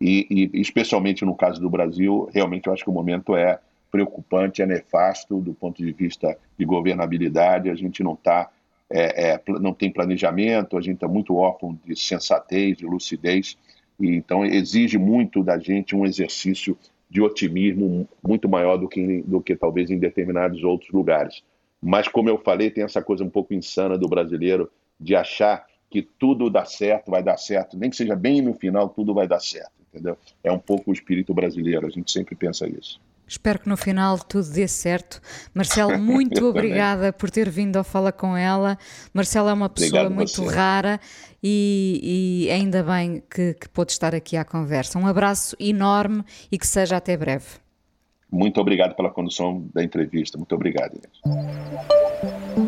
[0.00, 3.58] E, e, especialmente no caso do Brasil, realmente eu acho que o momento é
[3.90, 7.70] preocupante, é nefasto do ponto de vista de governabilidade.
[7.70, 8.50] A gente não tá,
[8.90, 13.56] é, é, não tem planejamento, a gente está muito órfão de sensatez, de lucidez,
[13.98, 16.76] e então exige muito da gente um exercício
[17.10, 21.42] de otimismo muito maior do que, do que talvez em determinados outros lugares.
[21.80, 24.70] Mas, como eu falei, tem essa coisa um pouco insana do brasileiro
[25.00, 28.88] de achar que tudo dá certo, vai dar certo, nem que seja bem no final,
[28.88, 30.18] tudo vai dar certo, entendeu?
[30.44, 33.00] É um pouco o espírito brasileiro, a gente sempre pensa isso.
[33.28, 35.20] Espero que no final tudo dê certo.
[35.54, 38.78] Marcelo, muito obrigada por ter vindo ao Fala com ela.
[39.12, 40.54] Marcelo é uma pessoa Obrigado muito você.
[40.54, 41.00] rara
[41.42, 44.98] e, e ainda bem que, que pôde estar aqui à conversa.
[44.98, 47.46] Um abraço enorme e que seja até breve.
[48.30, 50.36] Muito obrigado pela condução da entrevista.
[50.36, 52.67] Muito obrigado, Inês.